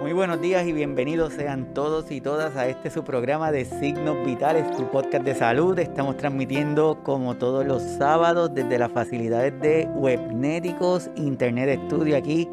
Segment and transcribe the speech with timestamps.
[0.00, 4.24] Muy buenos días y bienvenidos sean todos y todas a este su programa de Signos
[4.24, 5.76] Vitales, tu podcast de salud.
[5.76, 12.48] Estamos transmitiendo como todos los sábados desde las facilidades de Webnéticos Internet Studio aquí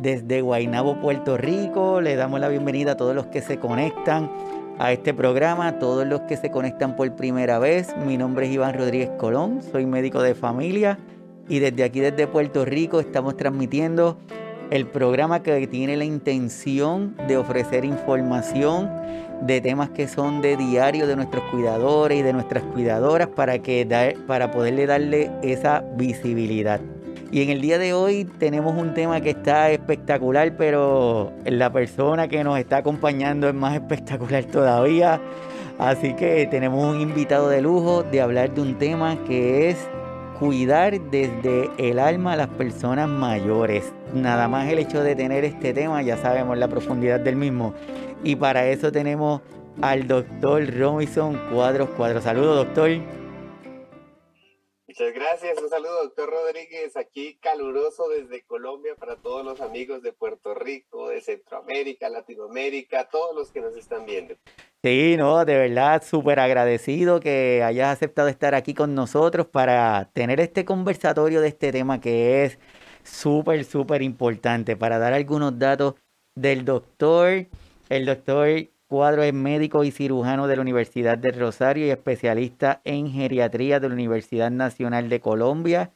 [0.00, 2.00] desde Guaynabo, Puerto Rico.
[2.00, 4.28] Le damos la bienvenida a todos los que se conectan
[4.80, 7.96] a este programa, a todos los que se conectan por primera vez.
[8.04, 10.98] Mi nombre es Iván Rodríguez Colón, soy médico de familia
[11.48, 14.18] y desde aquí, desde Puerto Rico, estamos transmitiendo
[14.72, 18.90] el programa que tiene la intención de ofrecer información
[19.42, 24.16] de temas que son de diario de nuestros cuidadores y de nuestras cuidadoras para, que
[24.26, 26.80] para poderle darle esa visibilidad.
[27.30, 32.26] Y en el día de hoy tenemos un tema que está espectacular, pero la persona
[32.28, 35.20] que nos está acompañando es más espectacular todavía.
[35.78, 39.76] Así que tenemos un invitado de lujo de hablar de un tema que es
[40.38, 43.92] cuidar desde el alma a las personas mayores.
[44.12, 47.74] Nada más el hecho de tener este tema, ya sabemos la profundidad del mismo.
[48.22, 49.40] Y para eso tenemos
[49.80, 52.24] al doctor Robinson Cuadros Cuadros.
[52.24, 52.90] Saludos, doctor.
[54.86, 55.56] Muchas gracias.
[55.62, 61.08] Un saludo, doctor Rodríguez, aquí caluroso desde Colombia para todos los amigos de Puerto Rico,
[61.08, 64.34] de Centroamérica, Latinoamérica, todos los que nos están viendo.
[64.84, 70.40] Sí, no, de verdad, súper agradecido que hayas aceptado estar aquí con nosotros para tener
[70.40, 72.58] este conversatorio de este tema que es
[73.04, 74.76] súper, súper importante.
[74.76, 75.94] Para dar algunos datos
[76.34, 77.46] del doctor,
[77.88, 78.48] el doctor
[78.86, 83.88] Cuadro es médico y cirujano de la Universidad de Rosario y especialista en geriatría de
[83.88, 85.94] la Universidad Nacional de Colombia.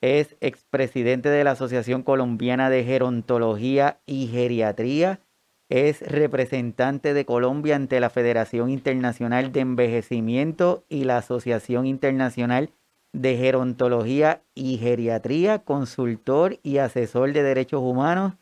[0.00, 5.20] Es expresidente de la Asociación Colombiana de Gerontología y Geriatría
[5.68, 12.70] es representante de Colombia ante la Federación Internacional de Envejecimiento y la Asociación Internacional
[13.12, 18.34] de Gerontología y Geriatría, consultor y asesor de derechos humanos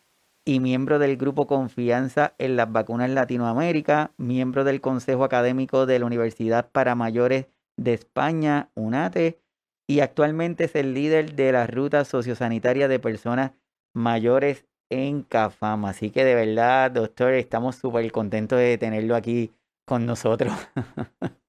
[0.44, 6.06] y miembro del Grupo Confianza en las Vacunas Latinoamérica, miembro del Consejo Académico de la
[6.06, 9.40] Universidad para Mayores de España, UNATE,
[9.88, 13.52] y actualmente es el líder de la Ruta Sociosanitaria de Personas
[13.94, 15.84] Mayores en CAFAM.
[15.84, 19.52] Así que de verdad, doctor, estamos súper contentos de tenerlo aquí
[19.84, 20.52] con nosotros.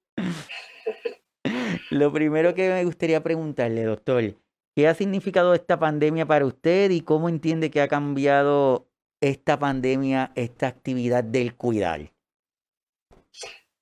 [1.89, 4.35] Lo primero que me gustaría preguntarle, doctor,
[4.75, 8.87] ¿qué ha significado esta pandemia para usted y cómo entiende que ha cambiado
[9.21, 12.11] esta pandemia, esta actividad del cuidar?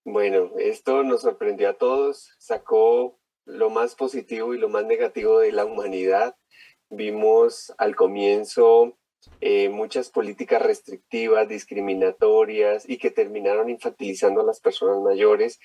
[0.03, 5.51] Bueno, esto nos sorprendió a todos, sacó lo más positivo y lo más negativo de
[5.51, 6.35] la humanidad.
[6.91, 8.97] Vimos al comienzo
[9.41, 15.59] eh, muchas políticas restrictivas, discriminatorias y que terminaron infantilizando a las personas mayores,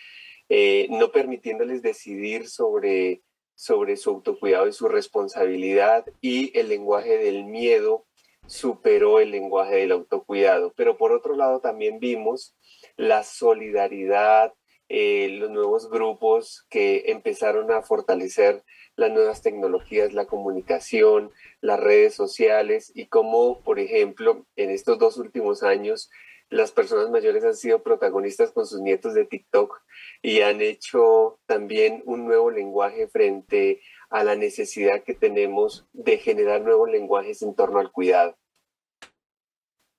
[0.52, 3.22] eh, no permitiéndoles decidir sobre,
[3.54, 8.04] sobre su autocuidado y su responsabilidad y el lenguaje del miedo
[8.48, 10.72] superó el lenguaje del autocuidado.
[10.76, 12.56] Pero por otro lado también vimos
[12.96, 14.52] la solidaridad,
[14.88, 18.64] eh, los nuevos grupos que empezaron a fortalecer
[18.96, 21.30] las nuevas tecnologías, la comunicación,
[21.60, 26.10] las redes sociales y cómo, por ejemplo, en estos dos últimos años,
[26.50, 29.80] las personas mayores han sido protagonistas con sus nietos de TikTok
[30.20, 33.80] y han hecho también un nuevo lenguaje frente
[34.10, 38.36] a la necesidad que tenemos de generar nuevos lenguajes en torno al cuidado.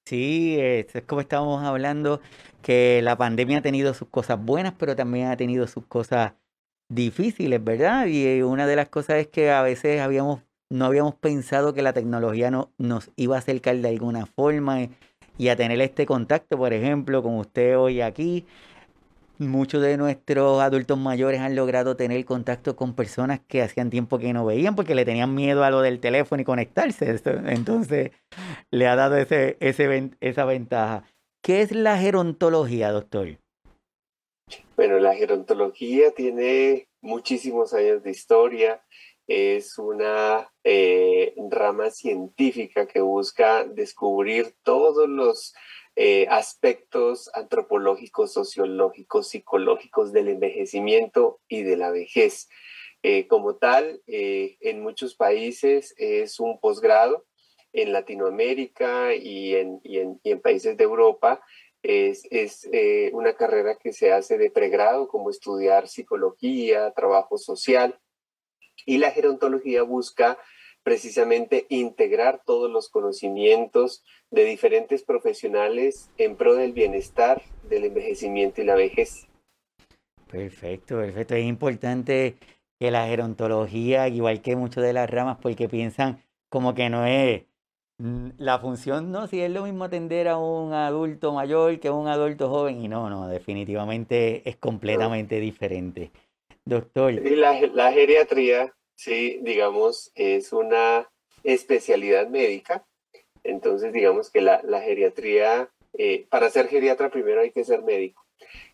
[0.05, 2.19] Sí, es como estábamos hablando,
[2.61, 6.33] que la pandemia ha tenido sus cosas buenas, pero también ha tenido sus cosas
[6.89, 8.07] difíciles, ¿verdad?
[8.07, 11.81] Y eh, una de las cosas es que a veces habíamos, no habíamos pensado que
[11.81, 14.89] la tecnología no, nos iba a acercar de alguna forma
[15.41, 18.45] y, a tener este contacto, por ejemplo, con usted hoy aquí.
[19.39, 24.33] Muchos de nuestros adultos mayores han logrado tener contacto con personas que hacían tiempo que
[24.33, 27.19] no veían porque le tenían miedo a lo del teléfono y conectarse.
[27.47, 28.11] Entonces,
[28.69, 31.05] le ha dado ese, esa ventaja.
[31.43, 33.39] ¿Qué es la gerontología, doctor?
[34.75, 38.83] Bueno, la gerontología tiene muchísimos años de historia.
[39.27, 45.53] Es una eh, rama científica que busca descubrir todos los
[45.95, 52.49] eh, aspectos antropológicos, sociológicos, psicológicos del envejecimiento y de la vejez.
[53.03, 57.25] Eh, como tal, en muchos países es un posgrado,
[57.73, 61.41] en Latinoamérica y en, y en países de Europa
[61.83, 67.99] es, eh, una carrera que se hace de pregrado, como estudiar psicología, trabajo social,
[68.85, 70.37] y la gerontología busca
[70.83, 78.65] precisamente integrar todos los conocimientos de diferentes profesionales en pro del bienestar, del envejecimiento y
[78.65, 79.27] la vejez.
[80.27, 81.35] Perfecto, perfecto.
[81.35, 82.37] Es importante
[82.79, 87.43] que la gerontología, igual que muchas de las ramas, porque piensan como que no es
[87.99, 91.93] mm, la función, no, si es lo mismo atender a un adulto mayor que a
[91.93, 96.11] un adulto joven, y no, no, definitivamente es completamente diferente.
[96.65, 97.13] Doctor.
[97.13, 101.09] La, la geriatría, sí, digamos, es una
[101.43, 102.85] especialidad médica.
[103.43, 108.25] Entonces, digamos que la, geriatría, eh, para ser geriatra primero hay que ser médico.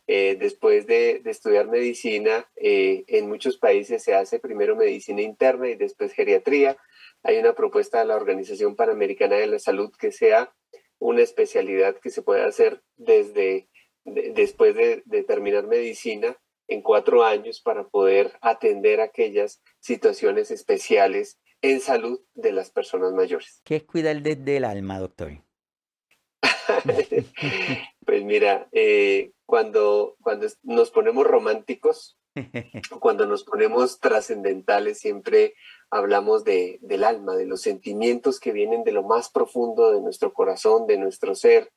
[0.07, 5.75] Eh, después de, estudiar medicina, eh, en muchos países se hace primero medicina interna y
[5.75, 6.77] después geriatría.
[7.23, 10.53] Hay una propuesta de la Organización Panamericana de la Salud que sea
[10.99, 13.67] una especialidad que se pueda hacer desde
[14.05, 16.37] después de, de, terminar medicina
[16.67, 23.61] en cuatro años para poder atender aquellas situaciones especiales en salud de las personas mayores.
[23.63, 25.31] ¿Qué es cuidar desde el alma, doctor?
[28.05, 32.17] pues mira, eh, cuando, cuando nos ponemos románticos,
[32.99, 35.55] cuando nos ponemos trascendentales, siempre
[35.89, 40.33] hablamos de, del alma, de los sentimientos que vienen de lo más profundo de nuestro
[40.33, 41.71] corazón, de nuestro ser.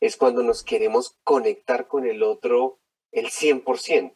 [0.00, 2.78] Es cuando nos queremos conectar con el otro
[3.10, 4.14] el 100%.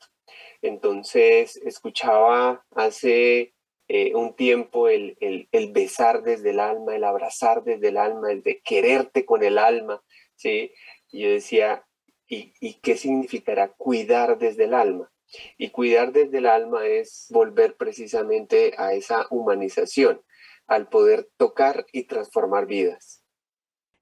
[0.63, 3.55] Entonces, escuchaba hace
[3.89, 8.31] eh, un tiempo el, el, el, besar desde el alma, el abrazar desde el alma,
[8.33, 10.03] el de quererte con el alma,
[10.35, 10.73] ¿sí?
[11.11, 11.87] Y yo decía,
[12.27, 15.11] ¿y, ¿y qué significará cuidar desde el alma?
[15.57, 20.21] Y cuidar desde el alma es volver precisamente a esa humanización,
[20.67, 23.25] al poder tocar y transformar vidas.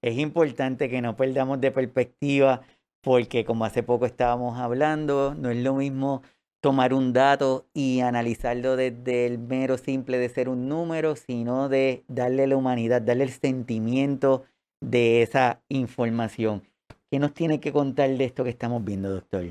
[0.03, 2.63] Es importante que no perdamos de perspectiva
[3.03, 6.23] porque como hace poco estábamos hablando, no es lo mismo
[6.67, 12.03] tomar un dato y analizarlo desde el mero simple de ser un número, sino de
[12.09, 14.43] darle la humanidad, darle el sentimiento
[14.81, 16.65] de esa información.
[17.09, 19.45] ¿Qué nos tiene que contar de esto que estamos viendo, doctor?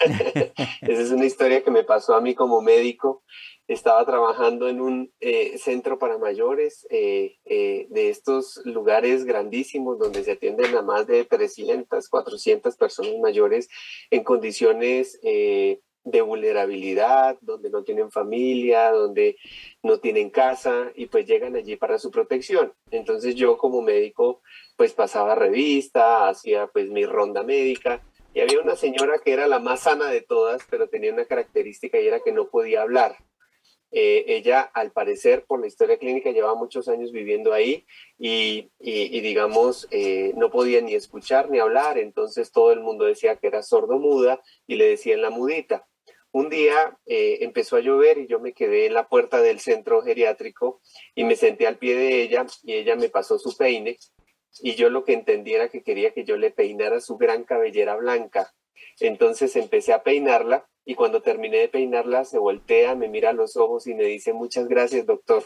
[0.82, 3.22] Esa es una historia que me pasó a mí como médico.
[3.66, 10.24] Estaba trabajando en un eh, centro para mayores eh, eh, de estos lugares grandísimos donde
[10.24, 13.70] se atienden a más de 300, 400 personas mayores
[14.10, 15.18] en condiciones
[16.04, 19.36] de vulnerabilidad, donde no tienen familia, donde
[19.82, 22.72] no tienen casa y pues llegan allí para su protección.
[22.90, 24.42] Entonces yo como médico
[24.76, 28.02] pues pasaba revista, hacía pues mi ronda médica
[28.32, 32.00] y había una señora que era la más sana de todas, pero tenía una característica
[32.00, 33.16] y era que no podía hablar.
[33.92, 37.84] Eh, ella, al parecer, por la historia clínica, llevaba muchos años viviendo ahí
[38.18, 43.36] y, y, digamos, eh, no podía ni escuchar ni hablar, entonces todo el mundo decía
[43.36, 45.88] que era sordo-muda y le decían la mudita.
[46.32, 50.02] Un día eh, empezó a llover y yo me quedé en la puerta del centro
[50.02, 50.80] geriátrico
[51.14, 53.98] y me senté al pie de ella y ella me pasó su peine
[54.60, 57.96] y yo lo que entendí era que quería que yo le peinara su gran cabellera
[57.96, 58.52] blanca.
[59.00, 63.56] Entonces empecé a peinarla y cuando terminé de peinarla se voltea, me mira a los
[63.56, 65.44] ojos y me dice muchas gracias doctor.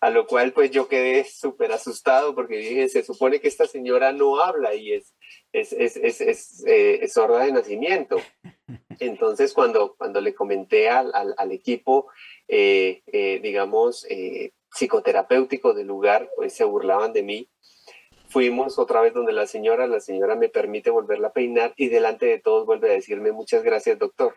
[0.00, 4.12] A lo cual pues yo quedé súper asustado porque dije, se supone que esta señora
[4.12, 5.14] no habla y es,
[5.52, 8.16] es, es, es, es, eh, sorda de nacimiento.
[8.98, 12.10] Entonces cuando, cuando le comenté al, al, equipo,
[12.48, 14.06] eh, eh, digamos,
[14.74, 17.48] psicoterapéutico del lugar, pues se burlaban de mí
[18.32, 22.24] Fuimos otra vez donde la señora, la señora me permite volverla a peinar y delante
[22.24, 24.36] de todos vuelve a decirme muchas gracias doctor.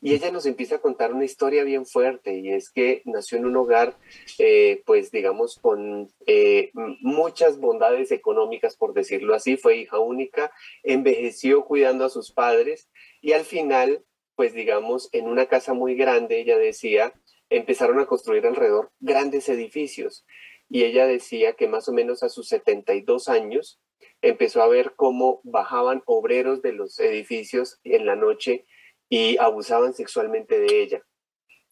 [0.00, 3.44] Y ella nos empieza a contar una historia bien fuerte y es que nació en
[3.44, 3.96] un hogar,
[4.40, 6.72] eh, pues digamos, con eh,
[7.02, 10.50] muchas bondades económicas, por decirlo así, fue hija única,
[10.82, 12.88] envejeció cuidando a sus padres
[13.20, 14.02] y al final,
[14.34, 17.14] pues digamos, en una casa muy grande, ella decía,
[17.48, 20.24] empezaron a construir alrededor grandes edificios
[20.70, 23.80] y ella decía que más o menos a sus 72 años
[24.22, 28.66] empezó a ver cómo bajaban obreros de los edificios en la noche
[29.08, 31.02] y abusaban sexualmente de ella.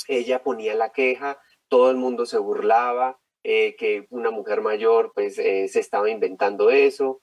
[0.08, 5.38] Ella ponía la queja, todo el mundo se burlaba, eh, que una mujer mayor pues
[5.38, 7.20] eh, se estaba inventando eso,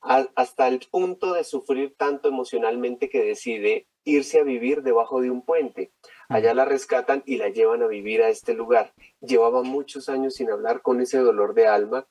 [0.00, 5.44] hasta el punto de sufrir tanto emocionalmente que decide irse a vivir debajo de un
[5.44, 5.92] puente.
[6.28, 8.92] Allá la rescatan y la llevan a vivir a este lugar.
[9.20, 12.06] Llevaba muchos años sin hablar con ese dolor de alma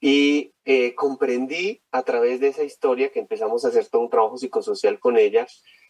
[0.00, 4.38] y eh, comprendí a través de esa historia que empezamos a hacer todo un trabajo
[4.38, 5.46] psicosocial con ella,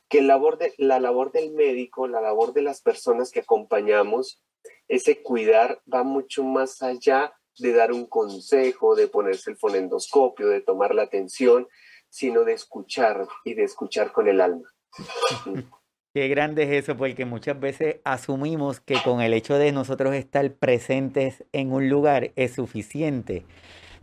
[0.09, 4.43] que la labor, de, la labor del médico, la labor de las personas que acompañamos,
[4.89, 10.61] ese cuidar va mucho más allá de dar un consejo, de ponerse el fonendoscopio, de
[10.61, 11.69] tomar la atención,
[12.11, 14.69] sino de escuchar y de escuchar con el alma.
[16.15, 20.53] Qué grande es eso, porque muchas veces asumimos que con el hecho de nosotros estar
[20.53, 23.47] presentes en un lugar es suficiente,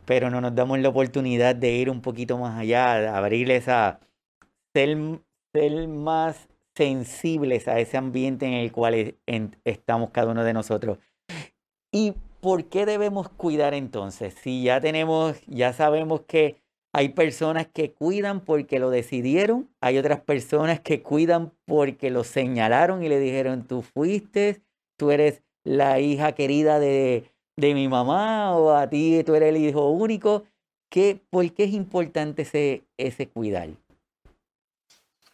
[0.06, 4.00] pero no nos damos la oportunidad de ir un poquito más allá, abrir esa,
[4.74, 4.98] ser,
[5.54, 9.16] ser más sensibles a ese ambiente en el cual
[9.64, 10.98] estamos cada uno de nosotros.
[11.92, 14.34] Y ¿por qué debemos cuidar entonces?
[14.34, 16.59] Si ya tenemos, ya sabemos que
[16.92, 23.04] hay personas que cuidan porque lo decidieron, hay otras personas que cuidan porque lo señalaron
[23.04, 24.62] y le dijeron, tú fuiste,
[24.98, 27.26] tú eres la hija querida de,
[27.58, 30.46] de mi mamá o a ti tú eres el hijo único.
[30.90, 33.70] ¿Qué, ¿Por qué es importante ese, ese cuidar?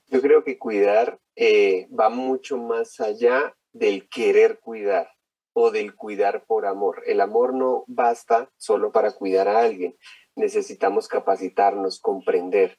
[0.08, 5.10] Yo creo que cuidar eh, va mucho más allá del querer cuidar
[5.54, 7.04] o del cuidar por amor.
[7.06, 9.96] El amor no basta solo para cuidar a alguien
[10.36, 12.78] necesitamos capacitarnos, comprender.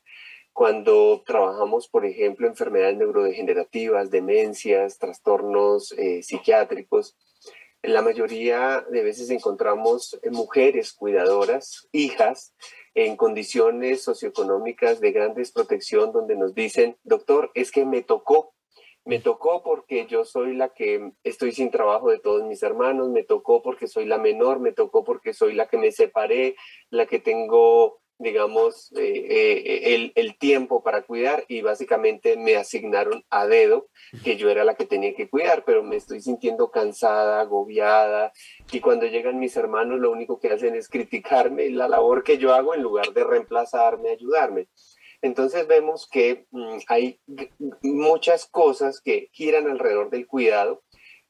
[0.52, 7.16] Cuando trabajamos, por ejemplo, enfermedades neurodegenerativas, demencias, trastornos eh, psiquiátricos,
[7.82, 12.54] la mayoría de veces encontramos mujeres cuidadoras, hijas,
[12.94, 18.54] en condiciones socioeconómicas de gran desprotección, donde nos dicen, doctor, es que me tocó
[19.06, 23.22] me tocó porque yo soy la que estoy sin trabajo de todos mis hermanos, me
[23.22, 26.56] tocó porque soy la menor, me tocó porque soy la que me separé,
[26.90, 33.22] la que tengo, digamos, eh, eh, el, el, tiempo para cuidar y básicamente me asignaron
[33.30, 33.86] a dedo
[34.24, 38.32] que yo era la que tenía que cuidar, pero me estoy sintiendo cansada, agobiada
[38.72, 42.52] y cuando llegan mis hermanos lo único que hacen es criticarme la labor que yo
[42.54, 44.66] hago en lugar de reemplazarme, ayudarme.
[45.26, 47.20] Entonces vemos que mm, hay
[47.82, 50.84] muchas cosas que giran alrededor del cuidado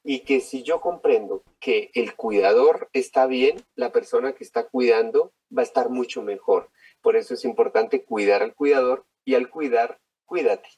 [0.05, 5.33] y que si yo comprendo que el cuidador está bien, la persona que está cuidando
[5.57, 6.69] va a estar mucho mejor.
[7.01, 10.69] Por eso es importante cuidar al cuidador y al cuidar, cuídate.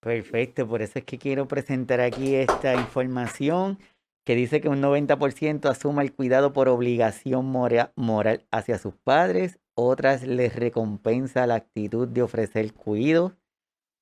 [0.00, 3.78] Perfecto, por eso es que quiero presentar aquí esta información
[4.26, 10.22] que dice que un 90% asuma el cuidado por obligación moral hacia sus padres, otras
[10.22, 13.36] les recompensa la actitud de ofrecer cuidado,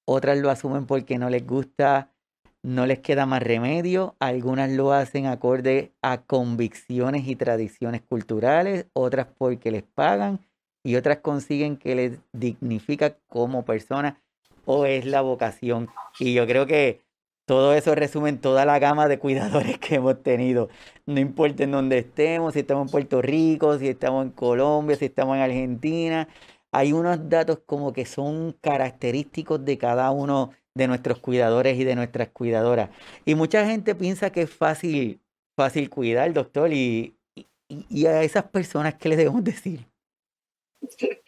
[0.07, 2.13] otras lo asumen porque no les gusta,
[2.63, 9.29] no les queda más remedio, algunas lo hacen acorde a convicciones y tradiciones culturales, otras
[9.37, 10.41] porque les pagan
[10.83, 14.21] y otras consiguen que les dignifica como persona
[14.65, 15.89] o es la vocación.
[16.19, 17.01] Y yo creo que
[17.49, 20.69] todo eso resume toda la gama de cuidadores que hemos tenido.
[21.07, 25.07] No importa en dónde estemos, si estamos en Puerto Rico, si estamos en Colombia, si
[25.07, 26.29] estamos en Argentina.
[26.73, 31.95] Hay unos datos como que son característicos de cada uno de nuestros cuidadores y de
[31.97, 32.91] nuestras cuidadoras.
[33.25, 35.23] Y mucha gente piensa que es fácil,
[35.57, 37.17] fácil cuidar, doctor, y,
[37.67, 39.87] y a esas personas, ¿qué les debemos decir?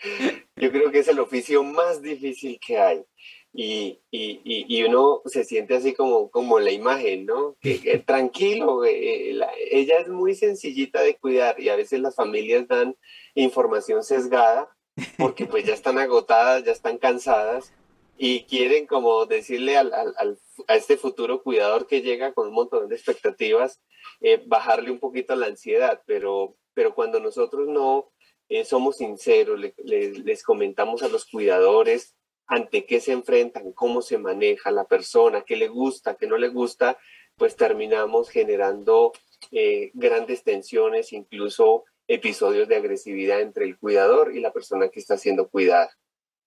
[0.57, 3.07] Yo creo que es el oficio más difícil que hay
[3.53, 7.57] y, y, y, uno se siente así como, como la imagen, ¿no?
[7.61, 9.37] Que, tranquilo, eh,
[9.73, 12.97] ella es muy sencillita de cuidar y a veces las familias dan
[13.35, 14.71] información sesgada
[15.19, 17.73] porque pues ya están agotadas, ya están cansadas
[18.17, 20.39] y quieren como decirle al, al,
[20.69, 23.81] a este futuro cuidador que llega con un montón de expectativas,
[24.21, 28.13] eh, bajarle un poquito la ansiedad, pero, pero cuando nosotros no
[28.49, 32.15] eh, somos sinceros, les comentamos a los cuidadores,
[32.51, 36.49] ante qué se enfrentan, cómo se maneja la persona, qué le gusta, qué no le
[36.49, 36.99] gusta,
[37.37, 39.13] pues terminamos generando
[39.53, 45.17] eh, grandes tensiones, incluso episodios de agresividad entre el cuidador y la persona que está
[45.17, 45.97] siendo cuidada.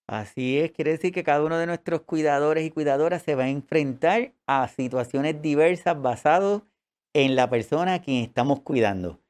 [0.06, 3.50] Así es, quiere decir que cada uno de nuestros cuidadores y cuidadoras se va a
[3.50, 6.64] enfrentar a situaciones diversas basadas
[7.14, 9.22] en la persona a quien estamos cuidando.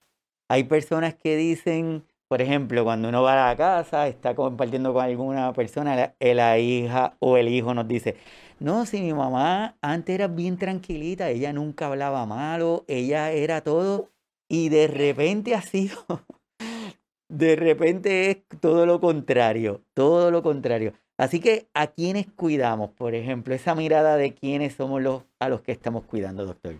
[0.50, 2.04] Hay personas que dicen,
[2.34, 7.16] por ejemplo, cuando uno va a la casa, está compartiendo con alguna persona, la, hija
[7.20, 8.18] o el hijo nos dice,
[8.60, 14.10] no, si mi mamá antes era bien tranquilita, ella nunca hablaba malo, ella era todo,
[14.50, 15.96] y de repente ha sido,
[17.30, 20.94] de repente es todo lo contrario, todo lo contrario.
[21.20, 22.90] Así que, ¿a quiénes cuidamos?
[22.94, 26.78] Por ejemplo, esa mirada de quiénes somos los a los que estamos cuidando, doctor.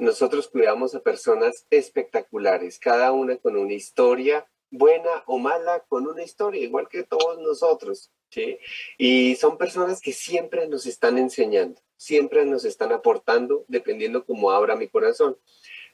[0.00, 6.22] Nosotros cuidamos a personas espectaculares, cada una con una historia buena o mala, con una
[6.22, 8.58] historia, igual que todos nosotros, ¿sí?
[8.98, 14.74] Y son personas que siempre nos están enseñando, siempre nos están aportando, dependiendo cómo abra
[14.74, 15.36] mi corazón.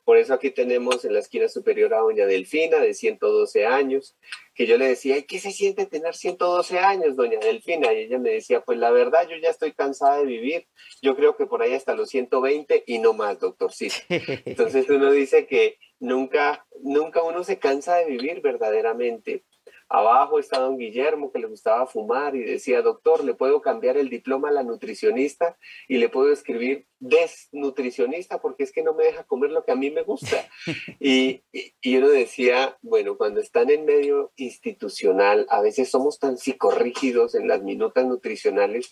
[0.08, 4.16] Por eso aquí tenemos en la esquina superior a doña Delfina, de 112 años,
[4.54, 7.92] que yo le decía, ¿qué se siente tener 112 años, doña Delfina?
[7.92, 10.66] Y ella me decía, pues la verdad, yo ya estoy cansada de vivir.
[11.02, 13.70] Yo creo que por ahí hasta los 120 y no más, doctor.
[13.70, 13.88] Sí.
[14.08, 19.44] Entonces uno dice que nunca, nunca uno se cansa de vivir verdaderamente.
[19.88, 24.11] Abajo está don Guillermo que le gustaba fumar y decía, doctor, ¿le puedo cambiar el
[24.11, 25.57] diploma a la nutricionista
[25.88, 29.76] y le puedo escribir desnutricionista porque es que no me deja comer lo que a
[29.76, 30.49] mí me gusta?
[31.00, 37.35] Y, y, uno decía, bueno, cuando están en medio institucional, a veces somos tan psicorrígidos
[37.35, 38.90] en las minutas nutricionales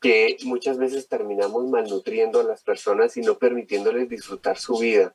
[0.00, 5.14] que muchas veces terminamos malnutriendo a las personas y no permitiéndoles disfrutar su vida.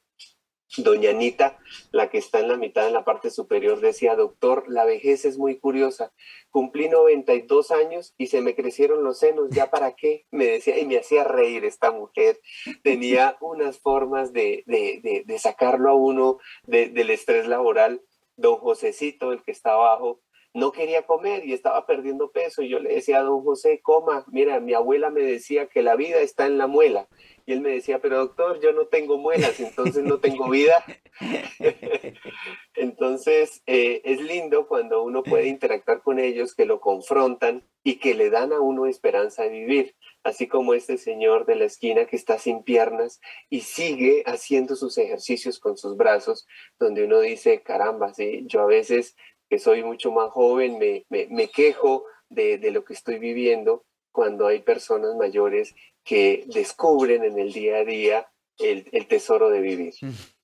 [0.77, 1.57] Doña Anita,
[1.91, 5.37] la que está en la mitad, en la parte superior, decía, doctor, la vejez es
[5.37, 6.11] muy curiosa.
[6.49, 10.25] Cumplí 92 años y se me crecieron los senos, ¿ya para qué?
[10.31, 12.39] Me decía, y me hacía reír esta mujer.
[12.83, 18.01] Tenía unas formas de, de, de, sacarlo a uno del estrés laboral.
[18.37, 20.19] Don Josecito, el que está abajo,
[20.55, 22.61] no quería comer y estaba perdiendo peso.
[22.61, 25.97] Y yo le decía a don José, coma, mira, mi abuela me decía que la
[25.97, 27.09] vida está en la muela.
[27.45, 30.81] Y él me decía, pero doctor, yo no tengo muelas, entonces no tengo vida.
[32.73, 38.15] entonces eh, es lindo cuando uno puede interactuar con ellos, que lo confrontan y que
[38.15, 39.95] le dan a uno esperanza de vivir.
[40.23, 43.19] Así como este señor de la esquina que está sin piernas
[43.49, 46.47] y sigue haciendo sus ejercicios con sus brazos,
[46.79, 49.17] donde uno dice, caramba, sí, yo a veces
[49.49, 54.47] que soy mucho más joven me, me, quejo de, de lo que estoy viviendo cuando
[54.47, 59.93] hay personas mayores que descubren en el día a día el, el tesoro de vivir.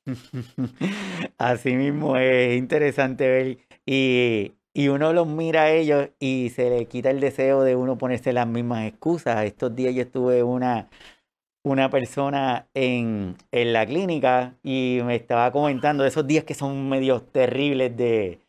[1.37, 6.85] Así mismo es interesante ver y, y, uno los mira a ellos y se le
[6.87, 9.45] quita el deseo de uno ponerse las mismas excusas.
[9.45, 10.89] Estos días yo estuve una,
[11.63, 17.31] una persona en, en la clínica y me estaba comentando esos días que son medios
[17.31, 18.39] terribles de,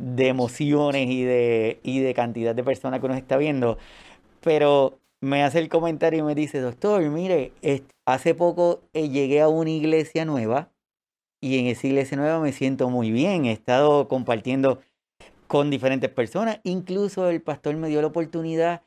[0.00, 3.76] de emociones y de, y de cantidad de personas que nos está viendo.
[4.40, 7.52] Pero me hace el comentario y me dice, doctor, mire,
[8.06, 10.70] hace poco eh, llegué a una iglesia nueva
[11.42, 13.44] y en esa iglesia nueva me siento muy bien.
[13.44, 14.80] He estado compartiendo
[15.46, 16.60] con diferentes personas.
[16.64, 18.82] Incluso el pastor me dio la oportunidad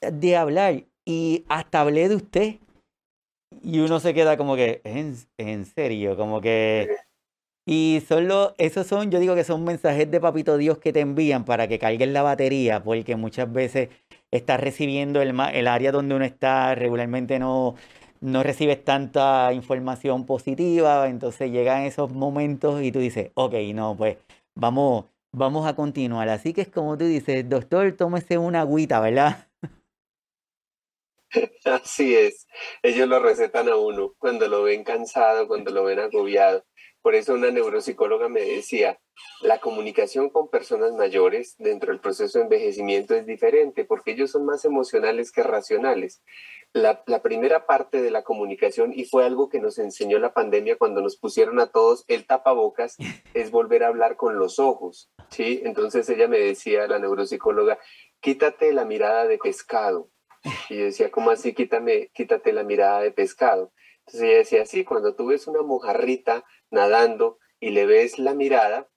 [0.00, 2.56] de hablar y hasta hablé de usted.
[3.62, 6.88] Y uno se queda como que, en, en serio, como que...
[7.64, 11.44] Y solo, esos son, yo digo que son mensajes de Papito Dios que te envían
[11.44, 13.88] para que carguen la batería, porque muchas veces
[14.32, 17.76] estás recibiendo el, el área donde uno está, regularmente no,
[18.20, 24.18] no recibes tanta información positiva, entonces llegan esos momentos y tú dices, ok, no, pues
[24.54, 26.28] vamos, vamos a continuar.
[26.28, 29.48] Así que es como tú dices, doctor, tómese una agüita, ¿verdad?
[31.64, 32.46] Así es,
[32.82, 36.64] ellos lo recetan a uno cuando lo ven cansado, cuando lo ven agobiado.
[37.02, 38.98] Por eso una neuropsicóloga me decía,
[39.42, 44.46] la comunicación con personas mayores dentro del proceso de envejecimiento es diferente porque ellos son
[44.46, 46.22] más emocionales que racionales.
[46.72, 51.02] La, primera parte de la comunicación, y fue algo que nos enseñó la pandemia cuando
[51.02, 52.96] nos pusieron a todos el tapabocas,
[53.34, 55.10] es volver a hablar con los ojos.
[55.28, 55.60] ¿sí?
[55.64, 57.78] Entonces ella me decía, la neuropsicóloga,
[58.20, 60.08] quítate la mirada de pescado.
[60.70, 61.52] Y yo decía, ¿cómo así?
[61.52, 63.72] Quítame, quítate la mirada de pescado.
[64.06, 68.88] Entonces ella decía, sí, cuando tú ves una mojarrita nadando y le ves la mirada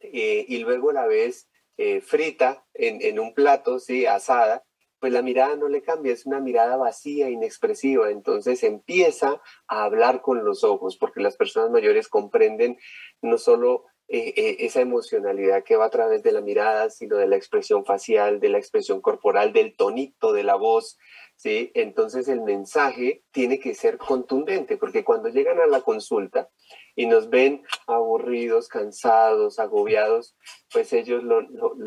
[0.00, 4.64] eh, y luego la ves eh, frita en, un plato, sí, asada,
[4.98, 8.10] pues la mirada no le cambia, es una mirada vacía, inexpresiva.
[8.10, 12.78] Entonces empieza a hablar con los ojos, porque las personas mayores comprenden
[13.20, 17.36] no solo eh, esa emocionalidad que va a través de la mirada, sino de la
[17.36, 20.98] expresión facial, de la expresión corporal, del tonito de la voz,
[21.36, 21.70] ¿sí?
[21.74, 26.48] Entonces el mensaje tiene que ser contundente, porque cuando llegan a la consulta
[26.96, 30.36] y nos ven aburridos, cansados, agobiados,
[30.72, 31.42] pues ellos lo,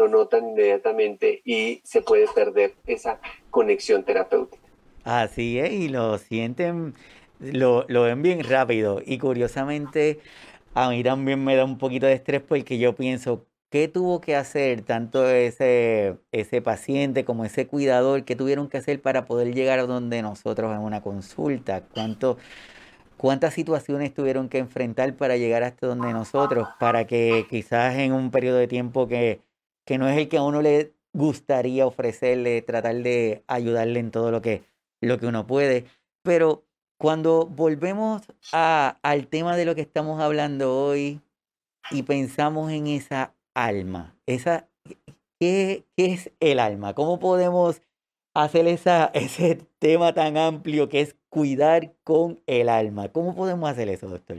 [0.07, 4.63] notan inmediatamente y se puede perder esa conexión terapéutica.
[5.03, 6.93] Así es, y lo sienten,
[7.39, 9.01] lo, lo ven bien rápido.
[9.03, 10.19] Y curiosamente,
[10.73, 14.35] a mí también me da un poquito de estrés porque yo pienso, ¿Qué tuvo que
[14.35, 18.25] hacer tanto ese, ese paciente como ese cuidador?
[18.25, 21.81] ¿Qué tuvieron que hacer para poder llegar a donde nosotros en una consulta?
[21.81, 22.37] ¿Cuánto,
[23.17, 26.67] ¿Cuántas situaciones tuvieron que enfrentar para llegar hasta donde nosotros?
[26.79, 29.41] Para que quizás en un periodo de tiempo que,
[29.85, 34.31] que no es el que a uno le gustaría ofrecerle, tratar de ayudarle en todo
[34.31, 34.63] lo que,
[34.99, 35.85] lo que uno puede.
[36.23, 36.65] Pero
[36.97, 41.21] cuando volvemos a, al tema de lo que estamos hablando hoy
[41.91, 44.15] y pensamos en esa alma?
[44.25, 44.69] Esa,
[45.39, 46.93] ¿qué, ¿Qué es el alma?
[46.93, 47.81] ¿Cómo podemos
[48.33, 53.11] hacer esa, ese tema tan amplio que es cuidar con el alma?
[53.11, 54.37] ¿Cómo podemos hacer eso, doctor?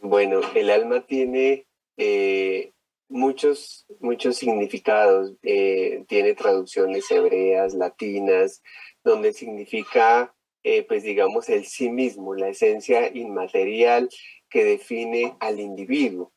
[0.00, 2.72] Bueno, el alma tiene eh,
[3.08, 5.34] muchos, muchos significados.
[5.42, 8.62] Eh, tiene traducciones hebreas, latinas,
[9.02, 14.08] donde significa, eh, pues digamos, el sí mismo, la esencia inmaterial
[14.48, 16.32] que define al individuo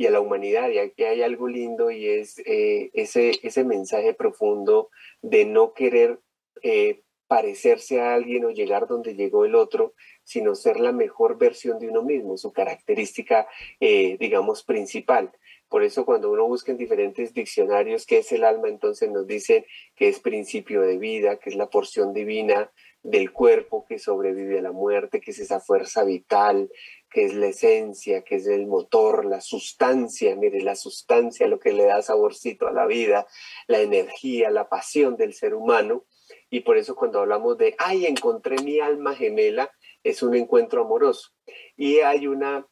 [0.00, 0.70] y a la humanidad.
[0.70, 4.88] Y aquí hay algo lindo y es eh, ese, ese mensaje profundo
[5.20, 6.20] de no querer
[6.62, 9.92] eh, parecerse a alguien o llegar donde llegó el otro,
[10.24, 13.46] sino ser la mejor versión de uno mismo, su característica,
[13.78, 15.32] eh, digamos, principal.
[15.68, 19.66] Por eso cuando uno busca en diferentes diccionarios qué es el alma, entonces nos dicen
[19.96, 24.62] que es principio de vida, que es la porción divina del cuerpo que sobrevive a
[24.62, 26.70] la muerte, que es esa fuerza vital,
[27.10, 31.72] que es la esencia, que es el motor, la sustancia, mire, la sustancia, lo que
[31.72, 33.26] le da saborcito a la vida,
[33.66, 36.04] la energía, la pasión del ser humano.
[36.48, 39.70] Y por eso cuando hablamos de, ay, encontré mi alma gemela,
[40.02, 41.30] es un encuentro amoroso.
[41.76, 42.66] Y hay una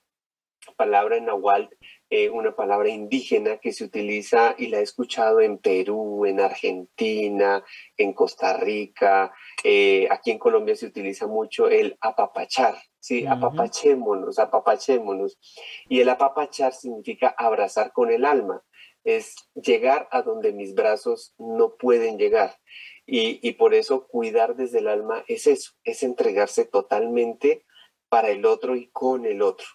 [0.77, 1.75] palabra en Nahuatl,
[2.11, 7.63] eh, una palabra indígena que se utiliza y la he escuchado en Perú, en Argentina,
[7.97, 13.27] en Costa Rica, eh, aquí en Colombia se utiliza mucho el apapachar, ¿sí?
[13.27, 15.39] Apapachémonos, apapachémonos.
[15.89, 18.63] Y el apapachar significa abrazar con el alma,
[19.05, 22.59] es llegar a donde mis brazos no pueden llegar.
[23.07, 27.65] Y, y por eso cuidar desde el alma es eso, es entregarse totalmente
[28.09, 29.67] para el otro y con el otro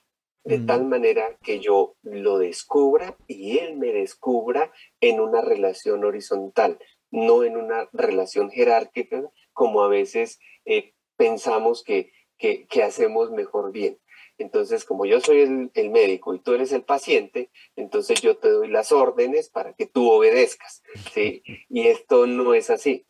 [0.43, 6.79] de tal manera que yo lo descubra y él me descubra en una relación horizontal,
[7.12, 12.12] no en una relación jerárquica como a veces eh, pensamos que,
[12.69, 13.97] que, hacemos mejor bien.
[14.38, 18.67] Entonces, como yo soy el, médico y tú eres el paciente, entonces yo te doy
[18.67, 21.43] las órdenes para que tú obedezcas, ¿sí?
[21.69, 23.06] Y esto no es así.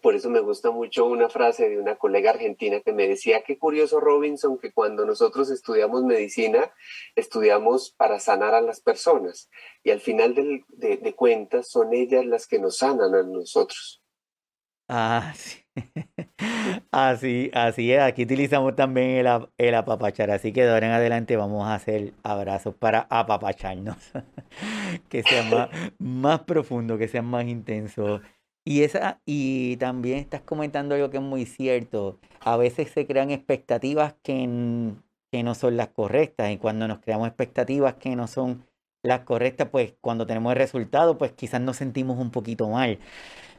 [0.00, 3.58] Por eso me gusta mucho una frase de una colega argentina que me decía, qué
[3.58, 6.72] curioso Robinson, que cuando nosotros estudiamos medicina,
[7.14, 9.50] estudiamos para sanar a las personas
[9.82, 14.02] y al final de, cuentas son ellas las que nos sanan a nosotros.
[14.88, 15.61] Ah, sí.
[16.90, 18.00] Así, así es.
[18.00, 20.30] Aquí utilizamos también el, el, apapachar.
[20.30, 23.96] Así que de ahora en adelante vamos a hacer abrazos para apapacharnos.
[25.08, 28.20] que sea más, más profundo, que sea más intenso.
[28.64, 32.18] Y, esa, y también estás comentando algo que es muy cierto.
[32.40, 34.92] A veces se crean expectativas que,
[35.30, 36.50] que no son las correctas.
[36.50, 38.64] Y cuando nos creamos expectativas que no son
[39.02, 42.98] las correctas, pues cuando tenemos el resultado, pues quizás nos sentimos un poquito mal.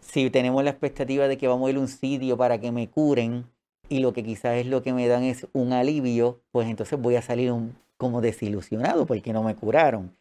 [0.01, 2.89] Si tenemos la expectativa de que vamos a ir a un sitio para que me
[2.89, 3.45] curen
[3.89, 7.15] y lo que quizás es lo que me dan es un alivio, pues entonces voy
[7.15, 7.53] a salir
[7.97, 10.15] como desilusionado porque no me curaron.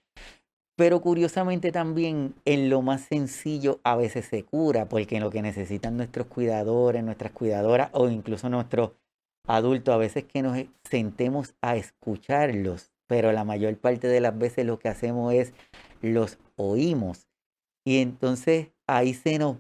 [0.77, 5.43] Pero curiosamente también en lo más sencillo a veces se cura, porque en lo que
[5.43, 8.93] necesitan nuestros cuidadores, nuestras cuidadoras o incluso nuestros
[9.47, 10.59] adultos, a veces que nos
[10.89, 15.53] sentemos a escucharlos, pero la mayor parte de las veces lo que hacemos es
[16.01, 17.29] los oímos.
[17.85, 19.59] Y entonces ahí se nos,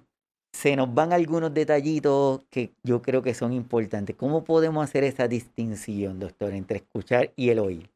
[0.54, 4.16] se nos van algunos detallitos que yo creo que son importantes.
[4.16, 7.90] ¿Cómo podemos hacer esa distinción, doctor, entre escuchar y el oír?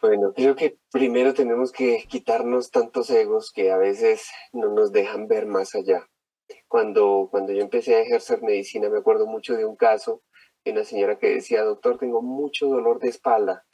[0.00, 5.28] Bueno, creo que primero tenemos que quitarnos tantos egos que a veces no nos dejan
[5.28, 6.08] ver más allá.
[6.66, 10.22] Cuando, cuando yo empecé a ejercer medicina, me acuerdo mucho de un caso
[10.70, 13.64] una señora que decía, doctor, tengo mucho dolor de espalda.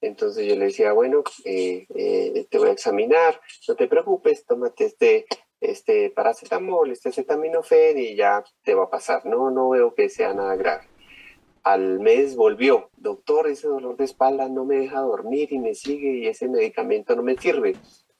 [0.00, 4.84] Entonces yo le decía, bueno, eh, eh, te voy a examinar, no te preocupes, tómate
[4.84, 5.26] este,
[5.60, 9.24] este paracetamol, este acetaminofén y ya te va a pasar.
[9.26, 10.86] No, no veo que sea nada grave
[11.66, 16.18] al mes volvió, doctor, ese dolor de espalda no me deja dormir y me sigue
[16.18, 17.74] y ese medicamento no me sirve.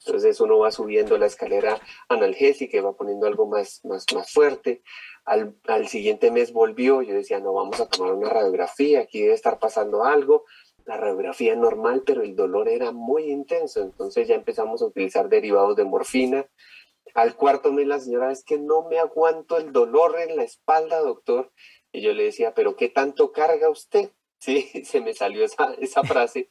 [0.07, 4.83] Entonces uno va subiendo la escalera analgésica y va poniendo algo más, más, más fuerte.
[5.25, 9.35] Al, al siguiente mes volvió, yo decía, no, vamos a tomar una radiografía, aquí debe
[9.35, 10.45] estar pasando algo.
[10.85, 13.83] La radiografía normal, pero el dolor era muy intenso.
[13.83, 16.47] Entonces ya empezamos a utilizar derivados de morfina.
[17.15, 21.01] Al cuarto mes la señora, es que no me aguanto el dolor en la espalda,
[21.01, 21.51] doctor.
[21.91, 24.11] Y yo le decía, pero ¿qué tanto carga usted?
[24.39, 26.51] Sí, se me salió esa, esa frase.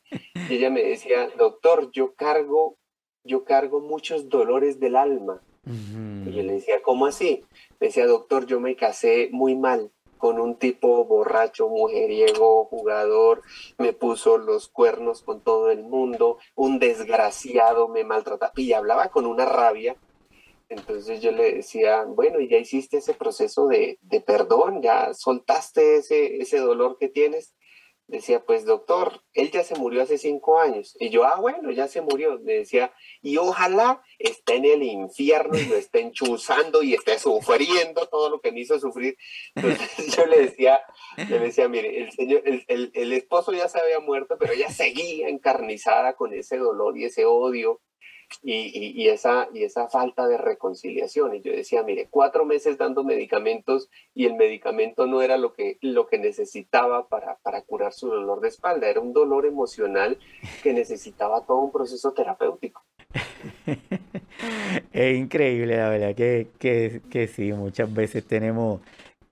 [0.50, 2.80] Y ella me decía, doctor, yo cargo,
[3.26, 5.42] yo cargo muchos dolores del alma.
[5.66, 7.44] Y yo le decía, ¿cómo así?
[7.80, 13.42] Me decía, doctor, yo me casé muy mal con un tipo borracho, mujeriego, jugador,
[13.78, 18.52] me puso los cuernos con todo el mundo, un desgraciado me maltrata.
[18.56, 19.96] Y hablaba con una rabia
[20.70, 26.58] entonces yo le decía, bueno, ya hiciste ese proceso de, perdón, ya soltaste ese, ese
[26.58, 27.54] dolor que tienes.
[28.08, 30.96] Decía, pues doctor, él ya se murió hace cinco años.
[31.00, 32.40] Y yo, ah, bueno, ya se murió.
[32.40, 38.08] Me decía, y ojalá esté en el infierno y lo esté enchuzando y esté sufriendo
[38.08, 39.18] todo lo que me hizo sufrir.
[39.56, 40.82] Entonces yo le decía,
[41.18, 45.28] le decía, mire, el, señor, el, el esposo ya se había muerto, pero ella seguía
[45.28, 47.82] encarnizada con ese dolor y ese odio
[48.44, 51.36] y, y, esa, y esa falta de reconciliación.
[51.36, 55.78] Y yo decía, mire, cuatro meses dando medicamentos y el medicamento no era lo que,
[55.82, 60.18] lo que necesitaba para, para curar su dolor de espalda, era un dolor emocional
[60.64, 62.84] que necesitaba todo un proceso terapéutico.
[64.94, 68.82] es increíble, la verdad, que, que, que sí, muchas veces tenemos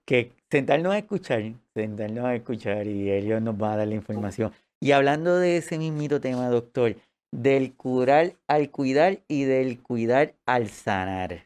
[0.05, 4.51] que sentarnos a escuchar, sentarnos a escuchar y ellos nos van a dar la información.
[4.79, 6.95] Y hablando de ese mismito tema, doctor,
[7.33, 11.43] del curar al cuidar y del cuidar al sanar.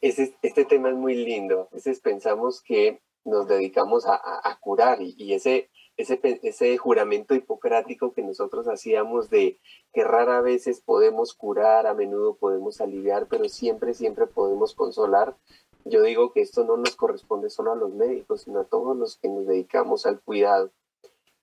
[0.00, 1.68] este tema es muy lindo.
[1.72, 8.68] A veces pensamos que nos dedicamos a, curar y, ese, ese, juramento hipocrático que nosotros
[8.68, 9.58] hacíamos de
[9.92, 15.36] que rara veces podemos curar, a menudo podemos aliviar, pero siempre, siempre podemos consolar.
[15.84, 19.16] Yo digo que esto no nos corresponde solo a los médicos, sino a todos los
[19.16, 20.70] que nos dedicamos al cuidado.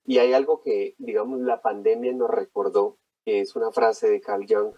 [0.06, 4.46] Y hay algo que, digamos, la pandemia nos recordó, que es una frase de Carl
[4.48, 4.74] Jung,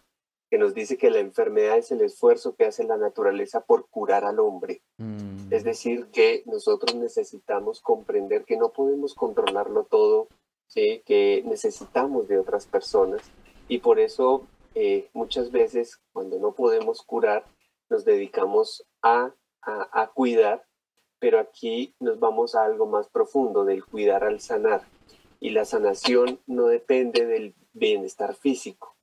[0.51, 4.25] que nos dice que la enfermedad es el esfuerzo que hace la naturaleza por curar
[4.25, 4.83] al hombre.
[4.97, 5.53] Mm.
[5.53, 10.29] Es decir, que nosotros necesitamos comprender que no podemos controlarlo todo,
[10.67, 11.03] ¿sí?
[11.05, 13.23] que necesitamos de otras personas
[13.69, 17.45] y por eso eh, muchas veces cuando no podemos curar
[17.91, 20.64] nos dedicamos a, a, a cuidar,
[21.19, 24.83] pero aquí nos vamos a algo más profundo del cuidar al sanar.
[25.40, 28.96] Y la sanación no depende del bienestar físico,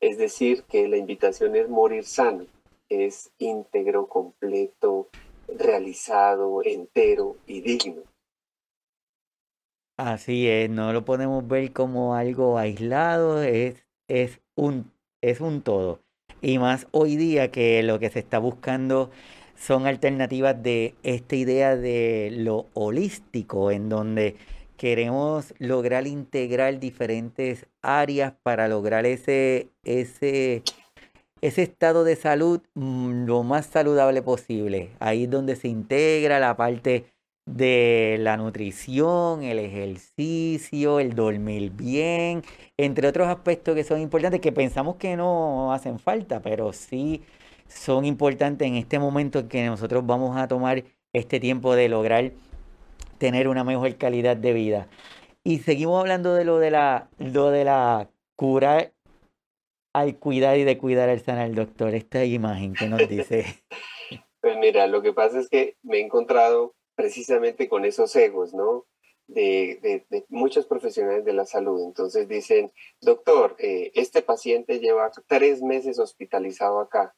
[0.00, 2.46] es decir, que la invitación es morir sano,
[2.88, 5.08] es íntegro, completo,
[5.48, 8.02] realizado, entero y digno.
[9.96, 16.00] Así es, no lo podemos ver como algo aislado, es, es, un, es un todo.
[16.40, 19.10] Y más hoy día que lo que se está buscando
[19.56, 24.36] son alternativas de esta idea de lo holístico, en donde
[24.80, 30.62] queremos lograr integrar diferentes áreas para lograr ese, ese,
[31.42, 34.88] ese estado de salud mm, lo más saludable posible.
[34.98, 37.04] Ahí es donde se integra la parte
[37.44, 42.42] de la nutrición, el ejercicio, el dormir bien,
[42.78, 47.20] entre otros aspectos que son importantes que pensamos que no hacen falta, pero sí
[47.68, 52.32] son importantes en este momento en que nosotros vamos a tomar este tiempo de lograr
[53.20, 54.88] tener una mejor calidad de vida.
[55.44, 58.92] Y seguimos hablando de lo de la, lo de la cura
[59.92, 61.94] al cuidar y de cuidar al sanar, doctor.
[61.94, 63.44] Esta imagen que nos dice.
[64.42, 68.86] Pues mira, lo que pasa es que me he encontrado precisamente con esos egos, ¿no?
[69.26, 71.84] De, de, muchos profesionales de la salud.
[71.84, 77.14] Entonces dicen, doctor, eh, este paciente lleva tres meses hospitalizado acá.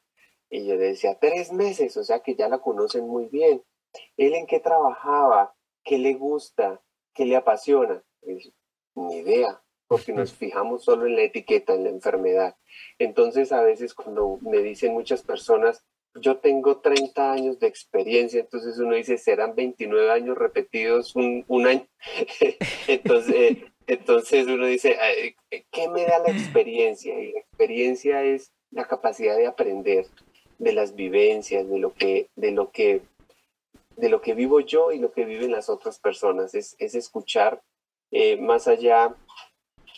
[0.49, 3.63] Y yo decía, tres meses, o sea que ya la conocen muy bien.
[4.17, 5.52] ¿Él en qué trabajaba?
[5.83, 6.81] Qué le gusta,
[7.13, 8.03] qué le apasiona.
[8.95, 12.55] ni idea, porque nos fijamos solo en la etiqueta, en la enfermedad.
[12.99, 18.77] Entonces, a veces cuando me dicen muchas personas, yo tengo 30 años de experiencia, entonces
[18.77, 21.87] uno dice, serán 29 años repetidos un, año.
[22.87, 24.95] entonces, entonces uno dice,
[25.71, 27.19] ¿qué me da la experiencia?
[27.19, 30.05] Y la experiencia es la capacidad de aprender
[30.59, 33.01] de las vivencias, de lo que, de lo que
[33.95, 37.61] de lo que vivo yo y lo que viven las otras personas, es, escuchar
[38.11, 39.15] eh, más allá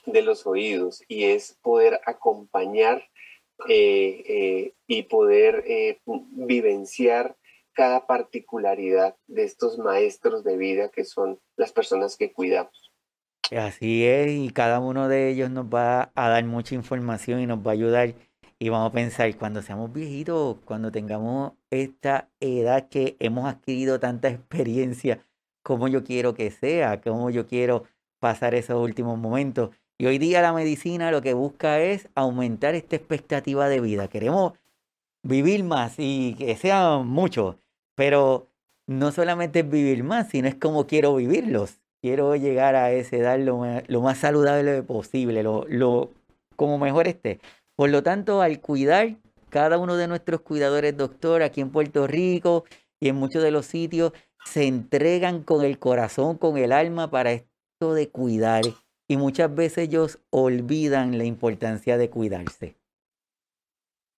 [0.05, 3.03] de los oídos y es poder acompañar
[3.67, 5.63] eh, eh, y poder
[6.05, 7.35] vivenciar
[7.73, 12.91] cada particularidad de estos maestros de vida que son las personas que cuidamos.
[13.51, 17.59] Así es, y cada uno de ellos nos va a dar mucha información y nos
[17.59, 18.15] va a ayudar
[18.59, 24.29] y vamos a pensar, cuando seamos viejitos, cuando tengamos esta edad que hemos adquirido tanta
[24.29, 25.19] experiencia,
[25.61, 27.83] cómo yo quiero que sea, cómo yo quiero
[28.19, 29.71] pasar esos últimos momentos.
[29.97, 34.07] Y hoy día la medicina lo que busca es aumentar esta expectativa de vida.
[34.07, 34.53] Queremos
[35.23, 37.57] vivir más y que sea mucho,
[37.95, 38.47] pero
[38.87, 41.79] no solamente es vivir más, sino es como quiero vivirlos.
[42.01, 46.11] Quiero llegar a esa edad lo, más saludable posible, lo, lo,
[46.55, 47.39] como mejor esté.
[47.75, 49.17] Por lo tanto, al cuidar,
[49.49, 52.65] cada uno de nuestros cuidadores, doctor, aquí en Puerto Rico
[52.99, 54.13] y en muchos de los sitios,
[54.45, 58.63] se entregan con el corazón, con el alma para esto de cuidar.
[59.07, 62.75] Y muchas veces ellos olvidan la importancia de cuidarse.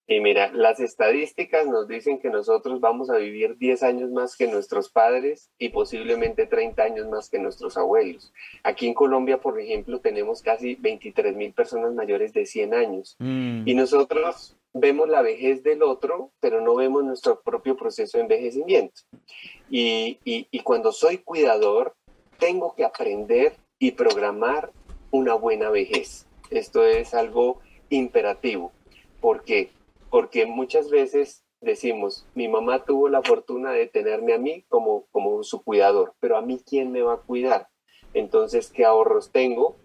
[0.09, 4.47] Y mira, las estadísticas nos dicen que nosotros vamos a vivir 10 años más que
[4.47, 8.31] nuestros padres y posiblemente 30 años más que nuestros abuelos.
[8.63, 13.17] Aquí en Colombia, por ejemplo, tenemos casi 23 mil personas mayores de 100 años.
[13.19, 13.67] Mm.
[13.67, 19.01] Y nosotros vemos la vejez del otro, pero no vemos nuestro propio proceso de envejecimiento.
[19.69, 21.95] Y, y, y cuando soy cuidador,
[22.39, 24.71] tengo que aprender y programar
[25.11, 26.27] una buena vejez.
[26.49, 28.71] Esto es algo imperativo.
[29.19, 29.71] porque
[30.09, 35.43] porque muchas veces decimos, mi mamá tuvo la fortuna de tenerme a mí como, como
[35.43, 37.67] su cuidador, pero a mí quién me va a cuidar.
[38.13, 39.75] Entonces, ¿qué ahorros tengo?